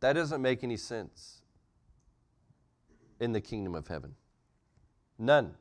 That 0.00 0.12
doesn't 0.12 0.40
make 0.40 0.62
any 0.62 0.76
sense 0.76 1.42
in 3.18 3.32
the 3.32 3.40
kingdom 3.40 3.74
of 3.74 3.88
heaven. 3.88 4.14
None. 5.18 5.54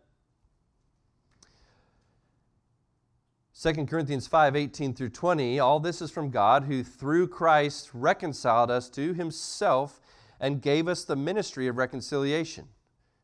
2 3.60 3.88
Corinthians 3.88 4.28
5 4.28 4.56
18 4.56 4.94
through 4.94 5.10
20, 5.10 5.58
all 5.58 5.80
this 5.80 6.00
is 6.00 6.12
from 6.12 6.30
God, 6.30 6.66
who 6.66 6.84
through 6.84 7.28
Christ 7.28 7.90
reconciled 7.92 8.70
us 8.70 8.88
to 8.90 9.16
himself 9.16 10.00
and 10.40 10.62
gave 10.62 10.88
us 10.88 11.04
the 11.04 11.16
ministry 11.16 11.68
of 11.68 11.78
reconciliation. 11.78 12.68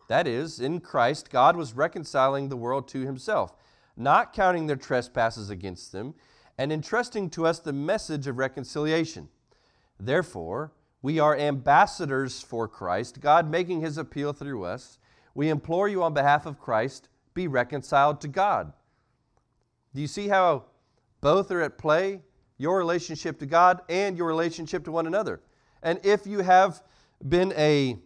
That 0.10 0.26
is, 0.26 0.60
in 0.60 0.80
Christ, 0.80 1.30
God 1.30 1.56
was 1.56 1.74
reconciling 1.74 2.50
the 2.50 2.58
world 2.58 2.88
to 2.88 3.02
himself, 3.02 3.56
not 3.96 4.34
counting 4.34 4.66
their 4.66 4.76
trespasses 4.76 5.52
against 5.52 5.92
them, 5.92 6.16
and 6.58 6.74
entrusting 6.74 7.30
to 7.32 7.46
us 7.46 7.60
the 7.60 7.72
message 7.72 8.26
of 8.26 8.40
reconciliation. 8.40 9.30
Therefore, 10.00 10.72
we 11.04 11.20
are 11.20 11.38
ambassadors 11.38 12.42
for 12.42 12.68
Christ, 12.68 13.22
God 13.22 13.52
making 13.52 13.82
his 13.82 14.00
appeal 14.00 14.34
through 14.34 14.64
us. 14.64 14.98
We 15.36 15.50
implore 15.50 15.88
you 15.88 16.02
on 16.02 16.16
behalf 16.16 16.48
of 16.48 16.60
Christ, 16.60 17.08
be 17.36 17.48
reconciled 17.48 18.20
to 18.22 18.28
God. 18.28 18.74
Do 19.94 20.02
you 20.02 20.08
see 20.08 20.28
how 20.28 20.66
both 21.22 21.52
are 21.52 21.62
at 21.62 21.78
play? 21.78 22.22
Your 22.58 22.78
relationship 22.78 23.40
to 23.40 23.46
God 23.46 23.82
and 23.90 24.18
your 24.18 24.28
relationship 24.28 24.86
to 24.86 24.92
one 24.92 25.08
another. 25.08 25.42
And 25.82 26.00
if 26.04 26.26
you 26.26 26.40
have 26.40 26.82
been 27.28 27.54
a 27.54 27.98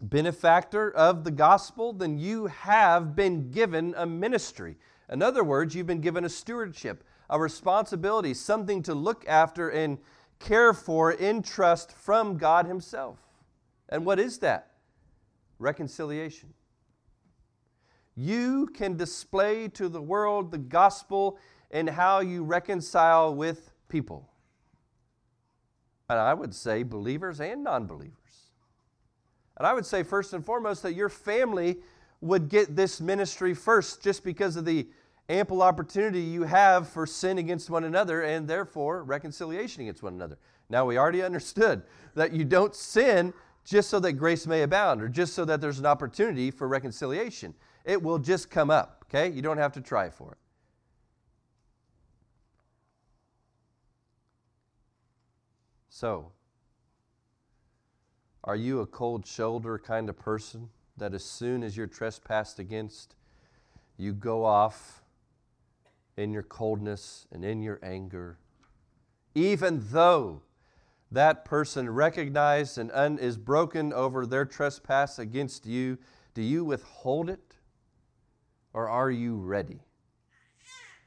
benefactor 0.00 0.90
of 0.90 1.24
the 1.24 1.30
gospel, 1.30 1.92
then 1.92 2.18
you 2.18 2.46
have 2.46 3.14
been 3.14 3.50
given 3.50 3.94
a 3.96 4.06
ministry. 4.06 4.76
In 5.10 5.22
other 5.22 5.44
words, 5.44 5.74
you've 5.74 5.86
been 5.86 6.00
given 6.00 6.24
a 6.24 6.28
stewardship, 6.28 7.04
a 7.30 7.38
responsibility, 7.38 8.34
something 8.34 8.82
to 8.82 8.94
look 8.94 9.24
after 9.28 9.68
and 9.68 9.98
care 10.38 10.72
for 10.72 11.12
in 11.12 11.42
trust 11.42 11.92
from 11.92 12.36
God 12.36 12.66
Himself. 12.66 13.18
And 13.88 14.04
what 14.04 14.18
is 14.18 14.38
that? 14.38 14.72
Reconciliation. 15.58 16.54
You 18.14 18.66
can 18.66 18.96
display 18.96 19.68
to 19.68 19.88
the 19.88 20.02
world 20.02 20.50
the 20.50 20.58
gospel 20.58 21.38
and 21.70 21.88
how 21.88 22.20
you 22.20 22.44
reconcile 22.44 23.34
with 23.34 23.72
people. 23.88 24.28
And 26.10 26.18
I 26.18 26.34
would 26.34 26.54
say 26.54 26.82
believers 26.82 27.40
and 27.40 27.64
non 27.64 27.86
believers. 27.86 28.16
And 29.56 29.66
I 29.66 29.72
would 29.72 29.86
say, 29.86 30.02
first 30.02 30.32
and 30.32 30.44
foremost, 30.44 30.82
that 30.82 30.94
your 30.94 31.08
family 31.08 31.78
would 32.20 32.48
get 32.48 32.76
this 32.76 33.00
ministry 33.00 33.54
first 33.54 34.02
just 34.02 34.24
because 34.24 34.56
of 34.56 34.64
the 34.64 34.88
ample 35.28 35.62
opportunity 35.62 36.20
you 36.20 36.42
have 36.42 36.88
for 36.88 37.06
sin 37.06 37.38
against 37.38 37.70
one 37.70 37.84
another 37.84 38.22
and 38.22 38.46
therefore 38.46 39.02
reconciliation 39.04 39.82
against 39.82 40.02
one 40.02 40.14
another. 40.14 40.38
Now, 40.68 40.84
we 40.84 40.98
already 40.98 41.22
understood 41.22 41.82
that 42.14 42.32
you 42.32 42.44
don't 42.44 42.74
sin 42.74 43.32
just 43.64 43.88
so 43.88 44.00
that 44.00 44.14
grace 44.14 44.46
may 44.46 44.62
abound 44.62 45.00
or 45.00 45.08
just 45.08 45.34
so 45.34 45.44
that 45.44 45.60
there's 45.60 45.78
an 45.78 45.86
opportunity 45.86 46.50
for 46.50 46.66
reconciliation. 46.66 47.54
It 47.84 48.02
will 48.02 48.18
just 48.18 48.50
come 48.50 48.70
up, 48.70 49.04
okay? 49.08 49.28
You 49.28 49.42
don't 49.42 49.58
have 49.58 49.72
to 49.72 49.80
try 49.80 50.10
for 50.10 50.32
it. 50.32 50.38
So, 55.88 56.32
are 58.44 58.56
you 58.56 58.80
a 58.80 58.86
cold 58.86 59.26
shoulder 59.26 59.78
kind 59.78 60.08
of 60.08 60.18
person 60.18 60.70
that 60.96 61.14
as 61.14 61.24
soon 61.24 61.62
as 61.62 61.76
you're 61.76 61.86
trespassed 61.86 62.58
against, 62.58 63.14
you 63.96 64.12
go 64.12 64.44
off 64.44 65.02
in 66.16 66.32
your 66.32 66.42
coldness 66.42 67.26
and 67.30 67.44
in 67.44 67.62
your 67.62 67.78
anger, 67.82 68.38
even 69.34 69.82
though 69.90 70.42
that 71.12 71.44
person 71.44 71.90
recognized 71.90 72.78
and 72.78 72.90
un- 72.92 73.18
is 73.18 73.36
broken 73.36 73.92
over 73.92 74.26
their 74.26 74.44
trespass 74.44 75.18
against 75.18 75.66
you? 75.66 75.98
Do 76.34 76.42
you 76.42 76.64
withhold 76.64 77.28
it? 77.28 77.51
Or 78.72 78.88
are 78.88 79.10
you 79.10 79.36
ready? 79.36 79.80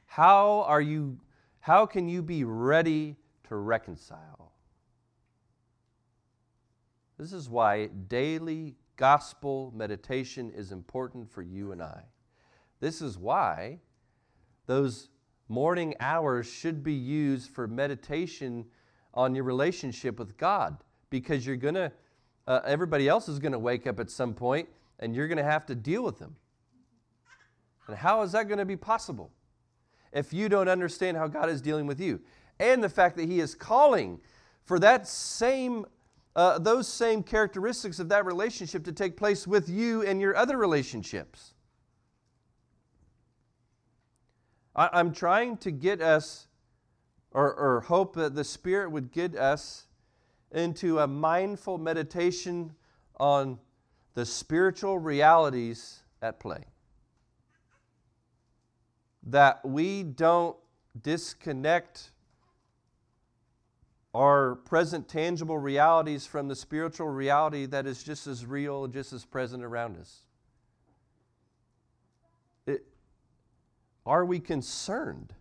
How 0.06 0.62
are 0.62 0.80
you 0.80 1.18
how 1.60 1.84
can 1.84 2.08
you 2.08 2.22
be 2.22 2.44
ready 2.44 3.16
to 3.48 3.56
reconcile. 3.56 4.52
This 7.18 7.32
is 7.32 7.48
why 7.48 7.86
daily 7.86 8.76
gospel 8.96 9.72
meditation 9.74 10.52
is 10.54 10.72
important 10.72 11.30
for 11.30 11.42
you 11.42 11.72
and 11.72 11.82
I. 11.82 12.02
This 12.80 13.00
is 13.00 13.18
why 13.18 13.78
those 14.66 15.08
morning 15.48 15.94
hours 16.00 16.46
should 16.46 16.82
be 16.82 16.92
used 16.92 17.50
for 17.50 17.66
meditation 17.66 18.66
on 19.14 19.34
your 19.34 19.44
relationship 19.44 20.18
with 20.18 20.36
God 20.36 20.76
because 21.08 21.46
you're 21.46 21.56
going 21.56 21.74
to, 21.74 21.92
uh, 22.46 22.60
everybody 22.64 23.08
else 23.08 23.28
is 23.28 23.38
going 23.38 23.52
to 23.52 23.58
wake 23.58 23.86
up 23.86 23.98
at 23.98 24.10
some 24.10 24.34
point 24.34 24.68
and 24.98 25.14
you're 25.14 25.28
going 25.28 25.38
to 25.38 25.44
have 25.44 25.64
to 25.66 25.74
deal 25.74 26.02
with 26.02 26.18
them. 26.18 26.36
And 27.86 27.96
how 27.96 28.22
is 28.22 28.32
that 28.32 28.48
going 28.48 28.58
to 28.58 28.64
be 28.64 28.76
possible 28.76 29.30
if 30.12 30.32
you 30.32 30.48
don't 30.48 30.68
understand 30.68 31.16
how 31.16 31.28
God 31.28 31.48
is 31.48 31.60
dealing 31.60 31.86
with 31.86 32.00
you? 32.00 32.20
And 32.58 32.82
the 32.82 32.88
fact 32.88 33.16
that 33.16 33.28
He 33.28 33.40
is 33.40 33.54
calling 33.54 34.20
for 34.64 34.78
that 34.80 35.06
same, 35.06 35.86
uh, 36.34 36.58
those 36.58 36.88
same 36.88 37.22
characteristics 37.22 37.98
of 37.98 38.08
that 38.08 38.24
relationship 38.24 38.84
to 38.84 38.92
take 38.92 39.16
place 39.16 39.46
with 39.46 39.68
you 39.68 40.02
and 40.02 40.20
your 40.20 40.36
other 40.36 40.56
relationships. 40.56 41.54
I, 44.74 45.00
am 45.00 45.12
trying 45.12 45.56
to 45.58 45.70
get 45.70 46.02
us, 46.02 46.48
or, 47.30 47.54
or 47.54 47.80
hope 47.82 48.14
that 48.16 48.34
the 48.34 48.44
Spirit 48.44 48.90
would 48.90 49.10
get 49.10 49.34
us 49.36 49.86
into 50.52 50.98
a 50.98 51.06
mindful 51.06 51.78
meditation 51.78 52.74
on 53.18 53.58
the 54.14 54.26
spiritual 54.26 54.98
realities 54.98 56.02
at 56.22 56.40
play. 56.40 56.64
That 59.26 59.64
we 59.64 60.02
don't 60.02 60.56
disconnect 61.02 62.10
our 64.14 64.54
present 64.54 65.08
tangible 65.08 65.58
realities 65.58 66.26
from 66.26 66.48
the 66.48 66.56
spiritual 66.56 67.08
reality 67.08 67.66
that 67.66 67.86
is 67.86 68.02
just 68.02 68.26
as 68.26 68.46
real, 68.46 68.86
just 68.86 69.12
as 69.12 69.24
present 69.24 69.62
around 69.62 69.98
us. 69.98 70.22
Are 74.06 74.24
we 74.24 74.38
concerned 74.38 75.34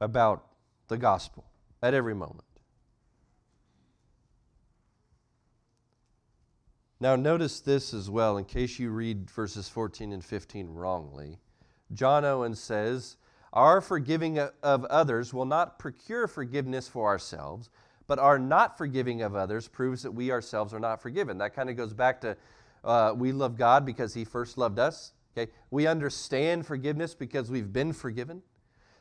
about 0.00 0.46
the 0.88 0.96
gospel 0.96 1.44
at 1.82 1.92
every 1.92 2.14
moment? 2.14 2.44
Now, 7.02 7.16
notice 7.16 7.60
this 7.60 7.94
as 7.94 8.10
well, 8.10 8.36
in 8.36 8.44
case 8.44 8.78
you 8.78 8.90
read 8.90 9.30
verses 9.30 9.70
14 9.70 10.12
and 10.12 10.22
15 10.22 10.68
wrongly. 10.68 11.38
John 11.94 12.26
Owen 12.26 12.54
says, 12.54 13.16
Our 13.54 13.80
forgiving 13.80 14.38
of 14.38 14.84
others 14.84 15.32
will 15.32 15.46
not 15.46 15.78
procure 15.78 16.28
forgiveness 16.28 16.88
for 16.88 17.08
ourselves, 17.08 17.70
but 18.06 18.18
our 18.18 18.38
not 18.38 18.76
forgiving 18.76 19.22
of 19.22 19.34
others 19.34 19.66
proves 19.66 20.02
that 20.02 20.10
we 20.10 20.30
ourselves 20.30 20.74
are 20.74 20.80
not 20.80 21.00
forgiven. 21.00 21.38
That 21.38 21.54
kind 21.54 21.70
of 21.70 21.76
goes 21.76 21.94
back 21.94 22.20
to 22.20 22.36
uh, 22.84 23.14
we 23.16 23.32
love 23.32 23.56
God 23.56 23.86
because 23.86 24.12
He 24.12 24.24
first 24.24 24.58
loved 24.58 24.78
us. 24.78 25.12
Okay? 25.36 25.50
We 25.70 25.86
understand 25.86 26.66
forgiveness 26.66 27.14
because 27.14 27.50
we've 27.50 27.72
been 27.72 27.94
forgiven. 27.94 28.42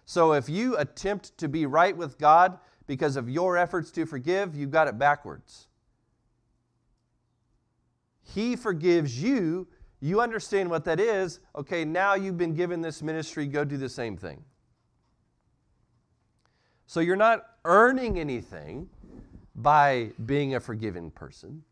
So 0.06 0.34
if 0.34 0.48
you 0.48 0.78
attempt 0.78 1.38
to 1.38 1.50
be 1.50 1.66
right 1.66 1.96
with 1.96 2.18
God 2.18 2.60
because 2.88 3.18
of 3.18 3.30
your 3.30 3.58
efforts 3.58 3.92
to 3.92 4.06
forgive, 4.06 4.56
you've 4.56 4.72
got 4.72 4.88
it 4.88 4.98
backwards. 4.98 5.68
He 8.34 8.56
forgives 8.56 9.22
you. 9.22 9.68
You 10.02 10.22
understand 10.22 10.70
what 10.70 10.86
that 10.86 11.00
is. 11.00 11.39
Okay, 11.56 11.84
now 11.84 12.13
you've 12.13 12.38
been 12.38 12.54
given 12.54 12.82
this 12.82 13.02
ministry, 13.02 13.48
go 13.48 13.63
do 13.63 13.78
the 13.78 13.89
same 13.89 14.15
thing. 14.18 14.44
So 16.86 17.00
you're 17.00 17.15
not 17.15 17.46
earning 17.65 18.20
anything 18.20 18.89
by 19.56 20.12
being 20.26 20.56
a 20.56 20.60
forgiven 20.60 21.12
person. 21.12 21.63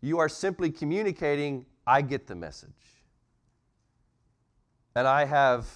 You 0.00 0.18
are 0.18 0.28
simply 0.28 0.70
communicating, 0.70 1.64
I 1.86 2.02
get 2.02 2.26
the 2.26 2.34
message. 2.34 2.70
And 4.94 5.06
I 5.06 5.24
have 5.24 5.66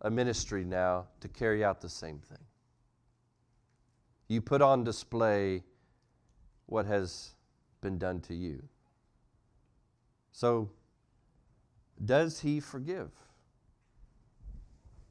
a 0.00 0.10
ministry 0.10 0.64
now 0.64 1.06
to 1.20 1.28
carry 1.28 1.64
out 1.64 1.80
the 1.80 1.88
same 1.88 2.18
thing. 2.18 2.38
You 4.28 4.40
put 4.40 4.62
on 4.62 4.84
display 4.84 5.62
what 6.66 6.86
has 6.86 7.34
been 7.80 7.98
done 7.98 8.20
to 8.22 8.34
you. 8.34 8.62
So, 10.34 10.68
does 12.04 12.40
he 12.40 12.58
forgive? 12.58 13.12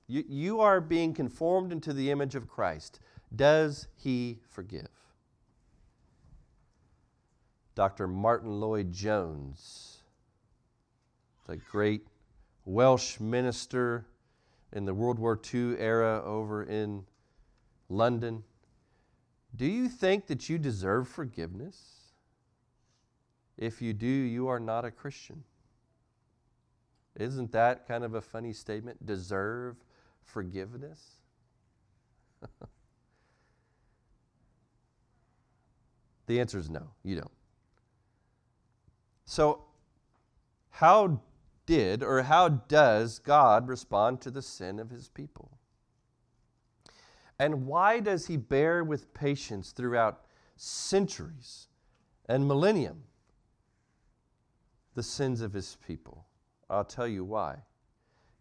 You, 0.05 0.25
you 0.27 0.59
are 0.59 0.81
being 0.81 1.13
conformed 1.13 1.71
into 1.71 1.93
the 1.93 2.12
image 2.12 2.36
of 2.36 2.49
Christ. 2.49 2.99
Does 3.33 3.88
he 3.95 4.41
forgive? 4.49 4.89
Dr. 7.73 8.05
Martyn 8.05 8.59
Lloyd-Jones, 8.59 10.03
the 11.47 11.55
great 11.55 12.05
Welsh 12.65 13.21
minister 13.21 14.05
in 14.73 14.83
the 14.83 14.93
World 14.93 15.19
War 15.19 15.39
II 15.53 15.77
era 15.79 16.21
over 16.25 16.63
in 16.63 17.05
London. 17.88 18.43
Do 19.55 19.65
you 19.65 19.88
think 19.88 20.27
that 20.27 20.49
you 20.49 20.57
deserve 20.57 21.07
forgiveness? 21.07 22.02
If 23.57 23.81
you 23.81 23.93
do, 23.93 24.07
you 24.07 24.47
are 24.47 24.59
not 24.59 24.85
a 24.85 24.91
Christian. 24.91 25.43
Isn't 27.15 27.51
that 27.51 27.87
kind 27.87 28.03
of 28.03 28.15
a 28.15 28.21
funny 28.21 28.53
statement? 28.53 29.05
Deserve 29.05 29.75
forgiveness? 30.23 31.17
the 36.25 36.39
answer 36.39 36.57
is 36.57 36.69
no, 36.69 36.89
you 37.03 37.15
don't. 37.15 37.31
So, 39.25 39.65
how 40.71 41.21
did 41.65 42.03
or 42.03 42.23
how 42.23 42.49
does 42.49 43.19
God 43.19 43.67
respond 43.67 44.21
to 44.21 44.31
the 44.31 44.41
sin 44.41 44.79
of 44.79 44.89
his 44.89 45.07
people? 45.07 45.59
And 47.39 47.65
why 47.67 47.99
does 47.99 48.27
he 48.27 48.37
bear 48.37 48.83
with 48.83 49.13
patience 49.13 49.71
throughout 49.71 50.25
centuries 50.55 51.67
and 52.27 52.47
millennium 52.47 53.03
the 54.95 55.03
sins 55.03 55.41
of 55.41 55.53
his 55.53 55.77
people? 55.86 56.25
I'll 56.69 56.86
tell 56.86 57.08
you 57.08 57.23
why. 57.23 57.58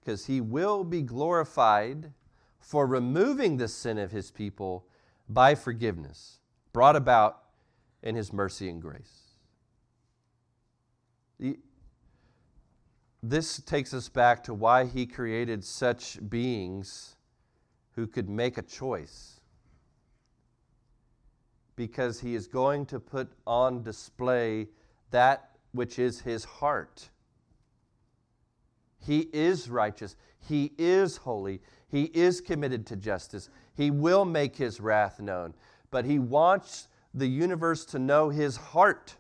Because 0.01 0.27
he 0.27 0.41
will 0.41 0.85
be 0.85 1.03
glorified 1.03 2.13
for 2.59 2.87
removing 2.87 3.57
the 3.57 3.69
sin 3.69 3.99
of 3.99 4.13
his 4.13 4.31
people 4.31 4.87
by 5.29 5.55
forgiveness 5.55 6.39
brought 6.73 6.97
about 6.97 7.43
in 8.03 8.17
his 8.17 8.33
mercy 8.33 8.69
and 8.69 8.81
grace 8.81 9.23
this 13.23 13.61
takes 13.61 13.95
us 13.95 14.09
back 14.09 14.43
to 14.45 14.55
why 14.55 14.85
he 14.85 15.07
created 15.07 15.63
such 15.65 16.19
beings 16.29 17.17
who 17.95 18.07
could 18.07 18.29
make 18.29 18.59
a 18.59 18.63
choice. 18.63 19.41
Because 21.77 22.21
he 22.21 22.35
is 22.35 22.47
going 22.49 22.85
to 22.87 22.99
put 22.99 23.31
on 23.47 23.83
display 23.83 24.69
that 25.11 25.52
which 25.73 25.99
is 25.99 26.21
his 26.21 26.45
heart. 26.45 27.11
He 28.99 29.29
is 29.33 29.69
righteous. 29.69 30.17
He 30.39 30.73
is 30.79 31.17
holy. 31.19 31.61
He 31.89 32.05
is 32.05 32.41
committed 32.41 32.87
to 32.87 32.97
justice. 32.97 33.51
He 33.75 33.91
will 33.91 34.25
make 34.25 34.57
his 34.57 34.81
wrath 34.81 35.21
known. 35.21 35.55
But 35.91 36.05
he 36.05 36.19
wants 36.19 36.89
the 37.13 37.27
universe 37.27 37.85
to 37.87 37.99
know 37.99 38.31
his 38.31 38.57
heart. 38.57 39.17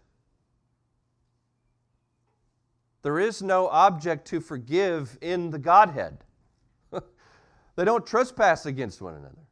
There 3.02 3.18
is 3.18 3.42
no 3.42 3.68
object 3.68 4.26
to 4.28 4.40
forgive 4.40 5.18
in 5.20 5.50
the 5.50 5.58
Godhead. 5.58 6.18
they 7.76 7.84
don't 7.84 8.06
trespass 8.06 8.64
against 8.64 9.02
one 9.02 9.14
another. 9.14 9.42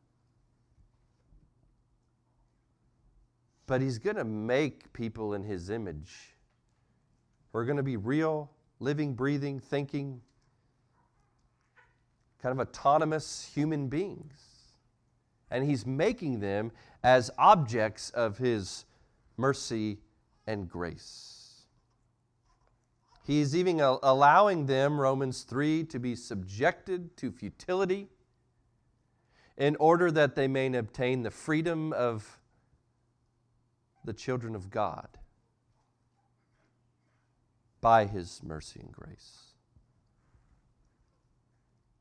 But 3.67 3.81
He's 3.81 3.99
going 3.99 4.17
to 4.17 4.25
make 4.25 4.93
people 4.93 5.35
in 5.35 5.43
His 5.43 5.71
image 5.71 6.30
who 7.53 7.59
are 7.59 7.65
going 7.65 7.77
to 7.77 7.83
be 7.83 7.97
real, 7.97 8.51
living, 8.79 9.15
breathing, 9.15 9.61
thinking, 9.61 10.21
kind 12.43 12.59
of 12.59 12.67
autonomous 12.67 13.51
human 13.55 13.89
beings. 13.89 14.41
And 15.51 15.65
He's 15.65 15.85
making 15.85 16.41
them 16.41 16.73
as 17.03 17.31
objects 17.39 18.11
of 18.11 18.39
His 18.39 18.85
mercy 19.37 19.99
and 20.47 20.69
grace. 20.69 21.65
He's 23.27 23.55
even 23.55 23.81
allowing 23.81 24.67
them, 24.67 25.01
Romans 25.01 25.43
3, 25.43 25.85
to 25.85 25.99
be 25.99 26.17
subjected 26.17 27.17
to 27.19 27.31
futility 27.31 28.09
in 29.57 29.77
order 29.77 30.11
that 30.11 30.35
they 30.35 30.49
may 30.49 30.67
obtain 30.75 31.23
the 31.23 31.31
freedom 31.31 31.93
of 31.93 32.41
the 34.05 34.13
children 34.13 34.55
of 34.55 34.71
God 34.71 35.20
by 37.81 38.07
His 38.07 38.43
mercy 38.43 38.81
and 38.81 38.93
grace. 38.93 39.51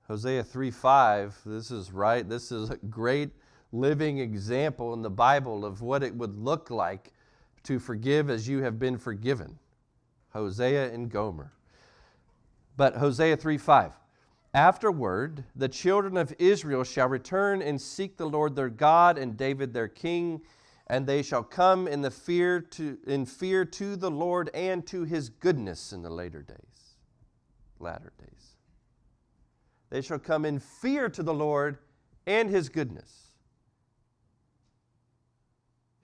Hosea 0.07 0.43
3 0.43 0.71
5, 0.71 1.39
this 1.45 1.69
is 1.69 1.91
right. 1.91 2.27
This 2.27 2.51
is 2.51 2.71
a 2.71 2.77
great 2.77 3.30
living 3.71 4.17
example 4.17 4.93
in 4.93 5.03
the 5.03 5.09
Bible 5.09 5.63
of 5.63 5.82
what 5.82 6.01
it 6.01 6.15
would 6.15 6.36
look 6.36 6.71
like 6.71 7.13
to 7.63 7.77
forgive 7.77 8.30
as 8.30 8.47
you 8.47 8.63
have 8.63 8.80
been 8.80 8.97
forgiven. 8.97 9.59
Hosea 10.34 10.91
and 10.91 11.09
Gomer. 11.09 11.53
But 12.75 12.95
Hosea 12.95 13.38
3 13.38 13.57
5. 13.57 13.91
Afterward, 14.53 15.43
the 15.55 15.67
children 15.67 16.17
of 16.17 16.34
Israel 16.39 16.84
shall 16.84 17.07
return 17.07 17.61
and 17.61 17.80
seek 17.80 18.17
the 18.17 18.27
Lord 18.27 18.55
their 18.55 18.69
God 18.69 19.17
and 19.17 19.38
David 19.38 19.73
their 19.73 19.88
king, 19.88 20.41
and 20.89 21.05
they 21.05 21.21
shall 21.21 21.43
come 21.43 21.87
in 21.87 22.01
the 22.01 22.11
fear 22.11 22.59
to 22.59 22.97
in 23.05 23.25
fear 23.25 23.63
to 23.63 23.95
the 23.95 24.09
Lord 24.09 24.49
and 24.53 24.85
to 24.87 25.03
his 25.03 25.29
goodness 25.29 25.93
in 25.93 26.01
the 26.01 26.09
later 26.09 26.41
days. 26.41 26.95
Latter 27.79 28.11
days. 28.19 28.55
They 29.89 30.01
shall 30.01 30.19
come 30.19 30.45
in 30.45 30.59
fear 30.59 31.09
to 31.09 31.23
the 31.23 31.33
Lord 31.33 31.77
and 32.25 32.49
his 32.49 32.69
goodness. 32.69 33.31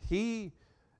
He 0.07 0.53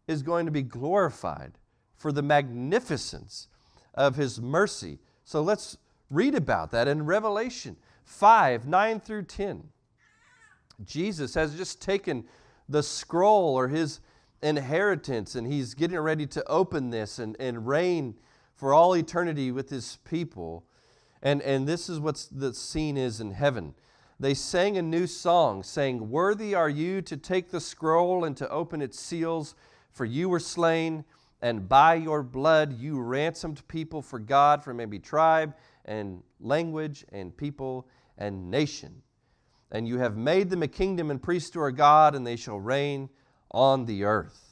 is 0.08 0.24
going 0.24 0.46
to 0.46 0.52
be 0.52 0.64
glorified 0.64 1.58
for 1.96 2.12
the 2.12 2.22
magnificence 2.22 3.48
of 3.94 4.16
his 4.16 4.42
mercy. 4.42 5.00
So 5.24 5.42
let's 5.42 5.78
read 6.10 6.36
about 6.36 6.72
that 6.72 6.88
in 6.88 7.06
Revelation 7.06 7.78
5 8.04 8.68
9 8.68 9.00
through 9.00 9.24
10. 9.24 9.70
Jesus 10.84 11.36
has 11.36 11.56
just 11.56 11.82
taken 11.82 12.26
the 12.68 12.84
scroll 12.84 13.56
or 13.56 13.68
his 13.68 14.00
inheritance 14.42 15.36
and 15.36 15.48
he's 15.48 15.74
getting 15.74 16.00
ready 16.00 16.28
to 16.28 16.44
open 16.48 16.90
this 16.90 17.20
and, 17.20 17.36
and 17.40 17.68
reign 17.68 18.16
for 18.56 18.74
all 18.74 18.96
eternity 18.96 19.52
with 19.52 19.70
his 19.70 19.98
people. 20.06 20.66
And, 21.22 21.42
and 21.42 21.68
this 21.68 21.90
is 21.90 22.00
what 22.00 22.28
the 22.32 22.54
scene 22.54 22.98
is 22.98 23.20
in 23.20 23.32
heaven. 23.32 23.74
They 24.20 24.34
sang 24.34 24.78
a 24.78 24.82
new 24.82 25.08
song, 25.08 25.62
saying, 25.64 26.10
Worthy 26.10 26.56
are 26.56 26.70
you 26.70 27.02
to 27.02 27.18
take 27.18 27.50
the 27.50 27.60
scroll 27.60 28.24
and 28.24 28.38
to 28.38 28.50
open 28.50 28.82
its 28.82 28.98
seals, 28.98 29.56
for 29.92 30.06
you 30.06 30.30
were 30.30 30.40
slain, 30.40 31.04
and 31.42 31.68
by 31.68 31.96
your 31.96 32.24
blood 32.24 32.80
you 32.80 33.00
ransomed 33.02 33.68
people 33.68 34.02
for 34.02 34.20
God 34.20 34.64
from 34.64 34.80
every 34.80 35.00
tribe 35.00 35.54
and 35.84 36.24
language 36.40 37.06
and 37.12 37.36
people 37.36 37.88
and 38.18 38.50
nation. 38.50 39.02
And 39.72 39.88
you 39.88 39.98
have 40.00 40.16
made 40.16 40.50
them 40.50 40.64
a 40.64 40.68
kingdom 40.68 41.12
and 41.12 41.22
priests 41.22 41.50
to 41.52 41.60
our 41.60 41.72
God, 41.72 42.16
and 42.16 42.26
they 42.26 42.36
shall 42.36 42.60
reign 42.60 43.10
on 43.52 43.86
the 43.86 44.04
earth. 44.04 44.46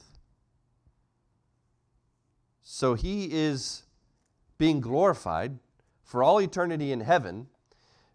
So 2.62 2.94
he 2.94 3.28
is 3.30 3.84
being 4.58 4.80
glorified 4.80 5.58
for 6.02 6.22
all 6.22 6.40
eternity 6.40 6.92
in 6.92 7.00
heaven 7.00 7.46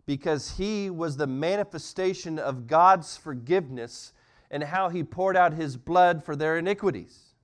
because 0.06 0.58
he 0.58 0.90
was 0.90 1.18
the 1.18 1.28
manifestation 1.28 2.40
of 2.40 2.66
God's 2.66 3.16
forgiveness 3.16 4.12
and 4.50 4.64
how 4.64 4.90
he 4.90 5.04
poured 5.04 5.38
out 5.38 5.54
his 5.54 5.78
blood 5.78 6.24
for 6.24 6.36
their 6.36 6.58
iniquities. 6.58 7.36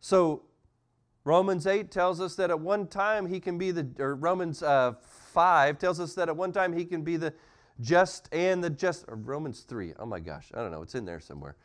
So, 0.00 0.44
Romans 1.24 1.66
8 1.66 1.90
tells 1.90 2.20
us 2.20 2.34
that 2.36 2.50
at 2.50 2.58
one 2.58 2.86
time 2.86 3.26
he 3.26 3.38
can 3.38 3.56
be 3.56 3.70
the, 3.70 3.86
or 3.98 4.14
Romans 4.14 4.62
uh, 4.62 4.94
5 5.00 5.78
tells 5.78 6.00
us 6.00 6.14
that 6.14 6.28
at 6.28 6.36
one 6.36 6.52
time 6.52 6.72
he 6.72 6.84
can 6.84 7.02
be 7.02 7.16
the 7.16 7.32
just 7.80 8.28
and 8.32 8.62
the 8.62 8.70
just, 8.70 9.04
Romans 9.08 9.60
3, 9.60 9.94
oh 9.98 10.06
my 10.06 10.20
gosh, 10.20 10.50
I 10.54 10.58
don't 10.58 10.72
know, 10.72 10.82
it's 10.82 10.94
in 10.94 11.04
there 11.04 11.20
somewhere. 11.20 11.56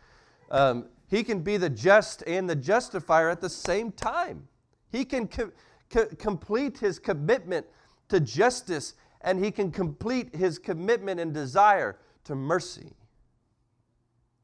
Um, 0.51 0.85
he 1.09 1.23
can 1.23 1.41
be 1.41 1.57
the 1.57 1.69
just 1.69 2.23
and 2.27 2.49
the 2.49 2.55
justifier 2.55 3.29
at 3.29 3.41
the 3.41 3.49
same 3.49 3.91
time. 3.91 4.47
He 4.91 5.05
can 5.05 5.27
co- 5.27 5.51
co- 5.89 6.07
complete 6.17 6.77
his 6.77 6.99
commitment 6.99 7.65
to 8.09 8.19
justice 8.19 8.93
and 9.21 9.43
he 9.43 9.51
can 9.51 9.71
complete 9.71 10.35
his 10.35 10.59
commitment 10.59 11.19
and 11.19 11.33
desire 11.33 11.97
to 12.25 12.35
mercy. 12.35 12.93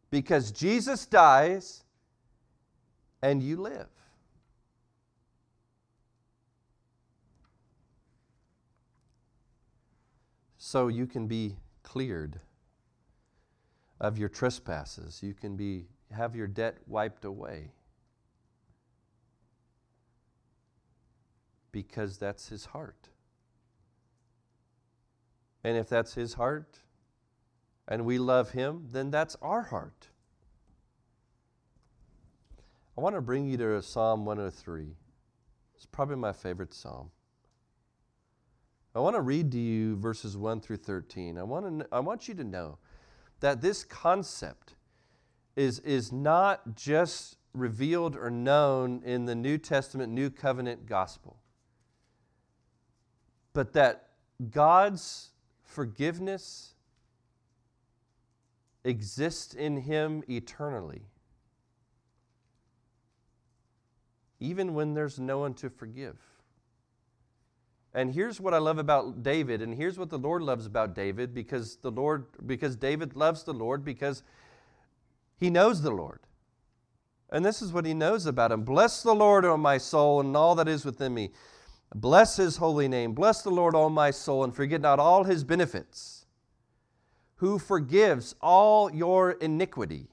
Because 0.09 0.51
Jesus 0.51 1.05
dies 1.05 1.83
and 3.21 3.41
you 3.41 3.57
live. 3.57 3.87
So 10.73 10.87
you 10.87 11.05
can 11.05 11.27
be 11.27 11.55
cleared 11.83 12.39
of 13.99 14.17
your 14.17 14.27
trespasses. 14.27 15.21
You 15.21 15.35
can 15.35 15.55
be 15.55 15.85
have 16.09 16.35
your 16.35 16.47
debt 16.47 16.77
wiped 16.87 17.25
away. 17.25 17.73
Because 21.71 22.17
that's 22.17 22.49
his 22.49 22.65
heart. 22.65 23.09
And 25.63 25.77
if 25.77 25.89
that's 25.89 26.15
his 26.15 26.33
heart 26.33 26.79
and 27.87 28.03
we 28.03 28.17
love 28.17 28.49
him, 28.49 28.87
then 28.91 29.11
that's 29.11 29.37
our 29.43 29.61
heart. 29.61 30.07
I 32.97 33.01
want 33.01 33.13
to 33.13 33.21
bring 33.21 33.45
you 33.45 33.57
to 33.57 33.79
Psalm 33.83 34.25
103. 34.25 34.95
It's 35.75 35.85
probably 35.85 36.15
my 36.15 36.33
favorite 36.33 36.73
psalm. 36.73 37.11
I 38.95 38.99
want 38.99 39.15
to 39.15 39.21
read 39.21 39.51
to 39.53 39.59
you 39.59 39.95
verses 39.95 40.37
1 40.37 40.61
through 40.61 40.77
13. 40.77 41.37
I 41.37 41.43
want, 41.43 41.79
to, 41.79 41.87
I 41.91 41.99
want 41.99 42.27
you 42.27 42.35
to 42.35 42.43
know 42.43 42.77
that 43.39 43.61
this 43.61 43.83
concept 43.83 44.75
is, 45.55 45.79
is 45.79 46.11
not 46.11 46.75
just 46.75 47.37
revealed 47.53 48.15
or 48.15 48.29
known 48.29 49.01
in 49.03 49.25
the 49.25 49.35
New 49.35 49.57
Testament, 49.57 50.11
New 50.11 50.29
Covenant 50.29 50.85
gospel, 50.85 51.37
but 53.53 53.73
that 53.73 54.09
God's 54.51 55.29
forgiveness 55.63 56.73
exists 58.83 59.53
in 59.53 59.77
Him 59.77 60.23
eternally. 60.29 61.03
Even 64.39 64.73
when 64.73 64.93
there's 64.93 65.19
no 65.19 65.39
one 65.39 65.53
to 65.55 65.69
forgive. 65.69 66.17
And 67.93 68.11
here's 68.13 68.41
what 68.41 68.53
I 68.53 68.57
love 68.57 68.79
about 68.79 69.21
David, 69.21 69.61
and 69.61 69.75
here's 69.75 69.99
what 69.99 70.09
the 70.09 70.17
Lord 70.17 70.41
loves 70.41 70.65
about 70.65 70.95
David, 70.95 71.33
because 71.33 71.77
the 71.77 71.91
Lord, 71.91 72.25
because 72.45 72.75
David 72.75 73.15
loves 73.15 73.43
the 73.43 73.53
Lord, 73.53 73.85
because 73.85 74.23
he 75.37 75.51
knows 75.51 75.81
the 75.81 75.91
Lord. 75.91 76.19
And 77.29 77.45
this 77.45 77.61
is 77.61 77.71
what 77.71 77.85
he 77.85 77.93
knows 77.93 78.25
about 78.25 78.51
him. 78.51 78.63
Bless 78.63 79.03
the 79.03 79.13
Lord, 79.13 79.45
O 79.45 79.57
my 79.57 79.77
soul, 79.77 80.19
and 80.19 80.35
all 80.35 80.55
that 80.55 80.67
is 80.67 80.85
within 80.85 81.13
me. 81.13 81.31
Bless 81.93 82.37
his 82.37 82.57
holy 82.57 82.87
name. 82.87 83.13
Bless 83.13 83.43
the 83.43 83.51
Lord, 83.51 83.75
O 83.75 83.89
my 83.89 84.09
soul, 84.09 84.43
and 84.43 84.55
forget 84.55 84.81
not 84.81 84.99
all 84.99 85.23
his 85.23 85.43
benefits, 85.43 86.25
who 87.35 87.59
forgives 87.59 88.33
all 88.41 88.91
your 88.91 89.31
iniquity 89.31 90.12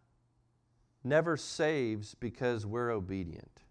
never 1.03 1.37
saves 1.37 2.15
because 2.15 2.65
we're 2.65 2.91
obedient. 2.91 3.61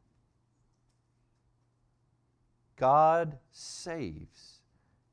God 2.77 3.39
saves 3.53 4.61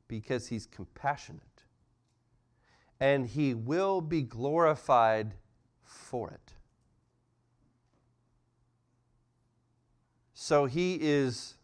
because 0.07 0.47
he's 0.47 0.65
compassionate. 0.65 1.41
And 2.99 3.27
he 3.27 3.53
will 3.53 4.01
be 4.01 4.23
glorified 4.23 5.33
for 5.83 6.31
it. 6.31 6.53
So 10.33 10.65
he 10.65 10.97
is 11.01 11.55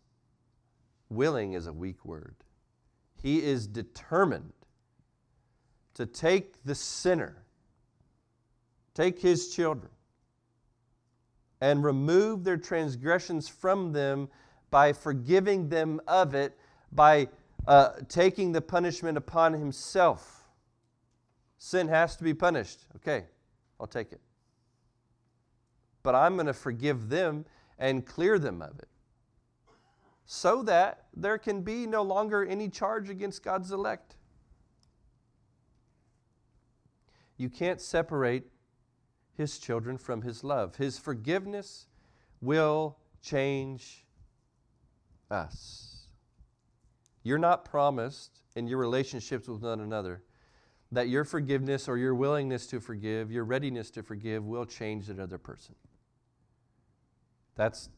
willing, 1.10 1.54
is 1.54 1.68
a 1.68 1.74
weak 1.74 2.06
word. 2.06 2.36
He 3.22 3.44
is 3.44 3.66
determined 3.66 4.54
to 5.94 6.06
take 6.06 6.64
the 6.64 6.76
sinner 6.76 7.44
take 8.94 9.20
his 9.20 9.54
children 9.54 9.92
and 11.64 11.82
remove 11.82 12.44
their 12.44 12.58
transgressions 12.58 13.48
from 13.48 13.94
them 13.94 14.28
by 14.70 14.92
forgiving 14.92 15.70
them 15.70 16.02
of 16.10 16.36
it, 16.36 16.58
by 16.92 17.26
uh, 17.66 17.92
taking 18.10 18.52
the 18.52 18.60
punishment 18.60 19.18
upon 19.18 19.54
himself. 19.54 20.44
Sin 21.58 21.88
has 21.88 22.18
to 22.18 22.24
be 22.26 22.34
punished. 22.34 22.82
Okay, 22.98 23.28
I'll 23.80 23.88
take 23.88 24.12
it. 24.12 24.20
But 26.04 26.16
I'm 26.16 26.34
going 26.36 26.48
to 26.48 26.54
forgive 26.54 27.08
them 27.08 27.46
and 27.80 28.06
clear 28.06 28.38
them 28.38 28.62
of 28.62 28.78
it 28.80 28.90
so 30.26 30.64
that 30.64 31.06
there 31.16 31.38
can 31.38 31.62
be 31.62 31.88
no 31.88 32.02
longer 32.02 32.44
any 32.44 32.68
charge 32.68 33.10
against 33.10 33.42
God's 33.42 33.72
elect. 33.72 34.18
You 37.38 37.50
can't 37.50 37.80
separate 37.80 38.53
his 39.36 39.58
children 39.58 39.98
from 39.98 40.22
his 40.22 40.44
love. 40.44 40.76
His 40.76 40.98
forgiveness 40.98 41.88
will 42.42 42.98
change 43.22 44.06
us. 45.32 46.08
You're 47.24 47.38
not 47.38 47.66
promised 47.66 48.42
in 48.56 48.68
your 48.68 48.78
relationships 48.78 49.48
with 49.48 49.64
one 49.64 49.80
another 49.80 50.22
that 50.92 51.10
your 51.10 51.24
forgiveness 51.24 51.88
or 51.88 51.98
your 51.98 52.14
willingness 52.14 52.68
to 52.68 52.80
forgive, 52.80 53.32
your 53.32 53.46
readiness 53.46 53.90
to 53.92 54.04
forgive, 54.04 54.46
will 54.46 54.66
change 54.66 55.10
another 55.10 55.40
person. 55.40 55.74
That's 57.56 57.90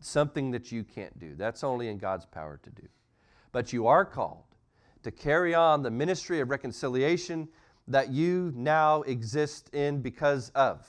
something 0.00 0.52
that 0.52 0.70
you 0.70 0.84
can't 0.84 1.18
do. 1.18 1.34
That's 1.34 1.64
only 1.64 1.88
in 1.88 1.98
God's 1.98 2.26
power 2.26 2.60
to 2.62 2.70
do. 2.70 2.86
But 3.50 3.72
you 3.72 3.88
are 3.88 4.04
called 4.04 4.44
to 5.02 5.10
carry 5.10 5.54
on 5.54 5.82
the 5.82 5.90
ministry 5.90 6.40
of 6.40 6.50
reconciliation 6.50 7.48
that 7.88 8.10
you 8.10 8.52
now 8.54 9.02
exist 9.02 9.68
in 9.74 10.00
because 10.00 10.50
of. 10.50 10.86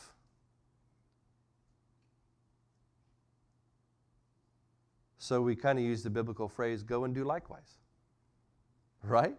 So 5.17 5.41
we 5.41 5.55
kind 5.55 5.77
of 5.77 5.83
use 5.83 6.03
the 6.03 6.09
biblical 6.09 6.47
phrase 6.47 6.83
go 6.83 7.03
and 7.03 7.13
do 7.13 7.23
likewise. 7.23 7.79
Right? 9.03 9.35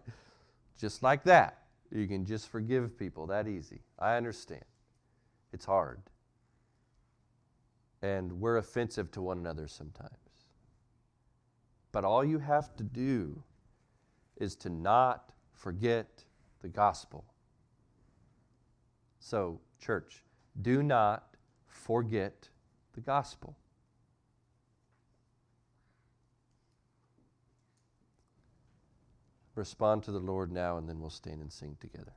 Just 0.79 1.03
like 1.03 1.23
that. 1.23 1.63
You 1.91 2.07
can 2.07 2.25
just 2.25 2.47
forgive 2.47 2.97
people 2.97 3.27
that 3.27 3.47
easy. 3.47 3.81
I 3.97 4.15
understand. 4.15 4.65
It's 5.51 5.65
hard. 5.65 6.01
And 8.01 8.39
we're 8.39 8.57
offensive 8.57 9.11
to 9.11 9.21
one 9.21 9.39
another 9.39 9.67
sometimes. 9.67 10.13
But 11.91 12.03
all 12.05 12.23
you 12.23 12.39
have 12.39 12.75
to 12.77 12.83
do 12.83 13.43
is 14.37 14.55
to 14.57 14.69
not 14.69 15.33
forget 15.53 16.23
the 16.61 16.69
gospel. 16.69 17.25
So, 19.19 19.59
church, 19.79 20.23
do 20.61 20.81
not 20.81 21.35
forget 21.67 22.49
the 22.93 23.01
gospel. 23.01 23.55
Respond 29.55 30.03
to 30.03 30.11
the 30.11 30.19
Lord 30.19 30.51
now, 30.51 30.77
and 30.77 30.87
then 30.87 31.01
we'll 31.01 31.09
stand 31.09 31.41
and 31.41 31.51
sing 31.51 31.75
together. 31.81 32.13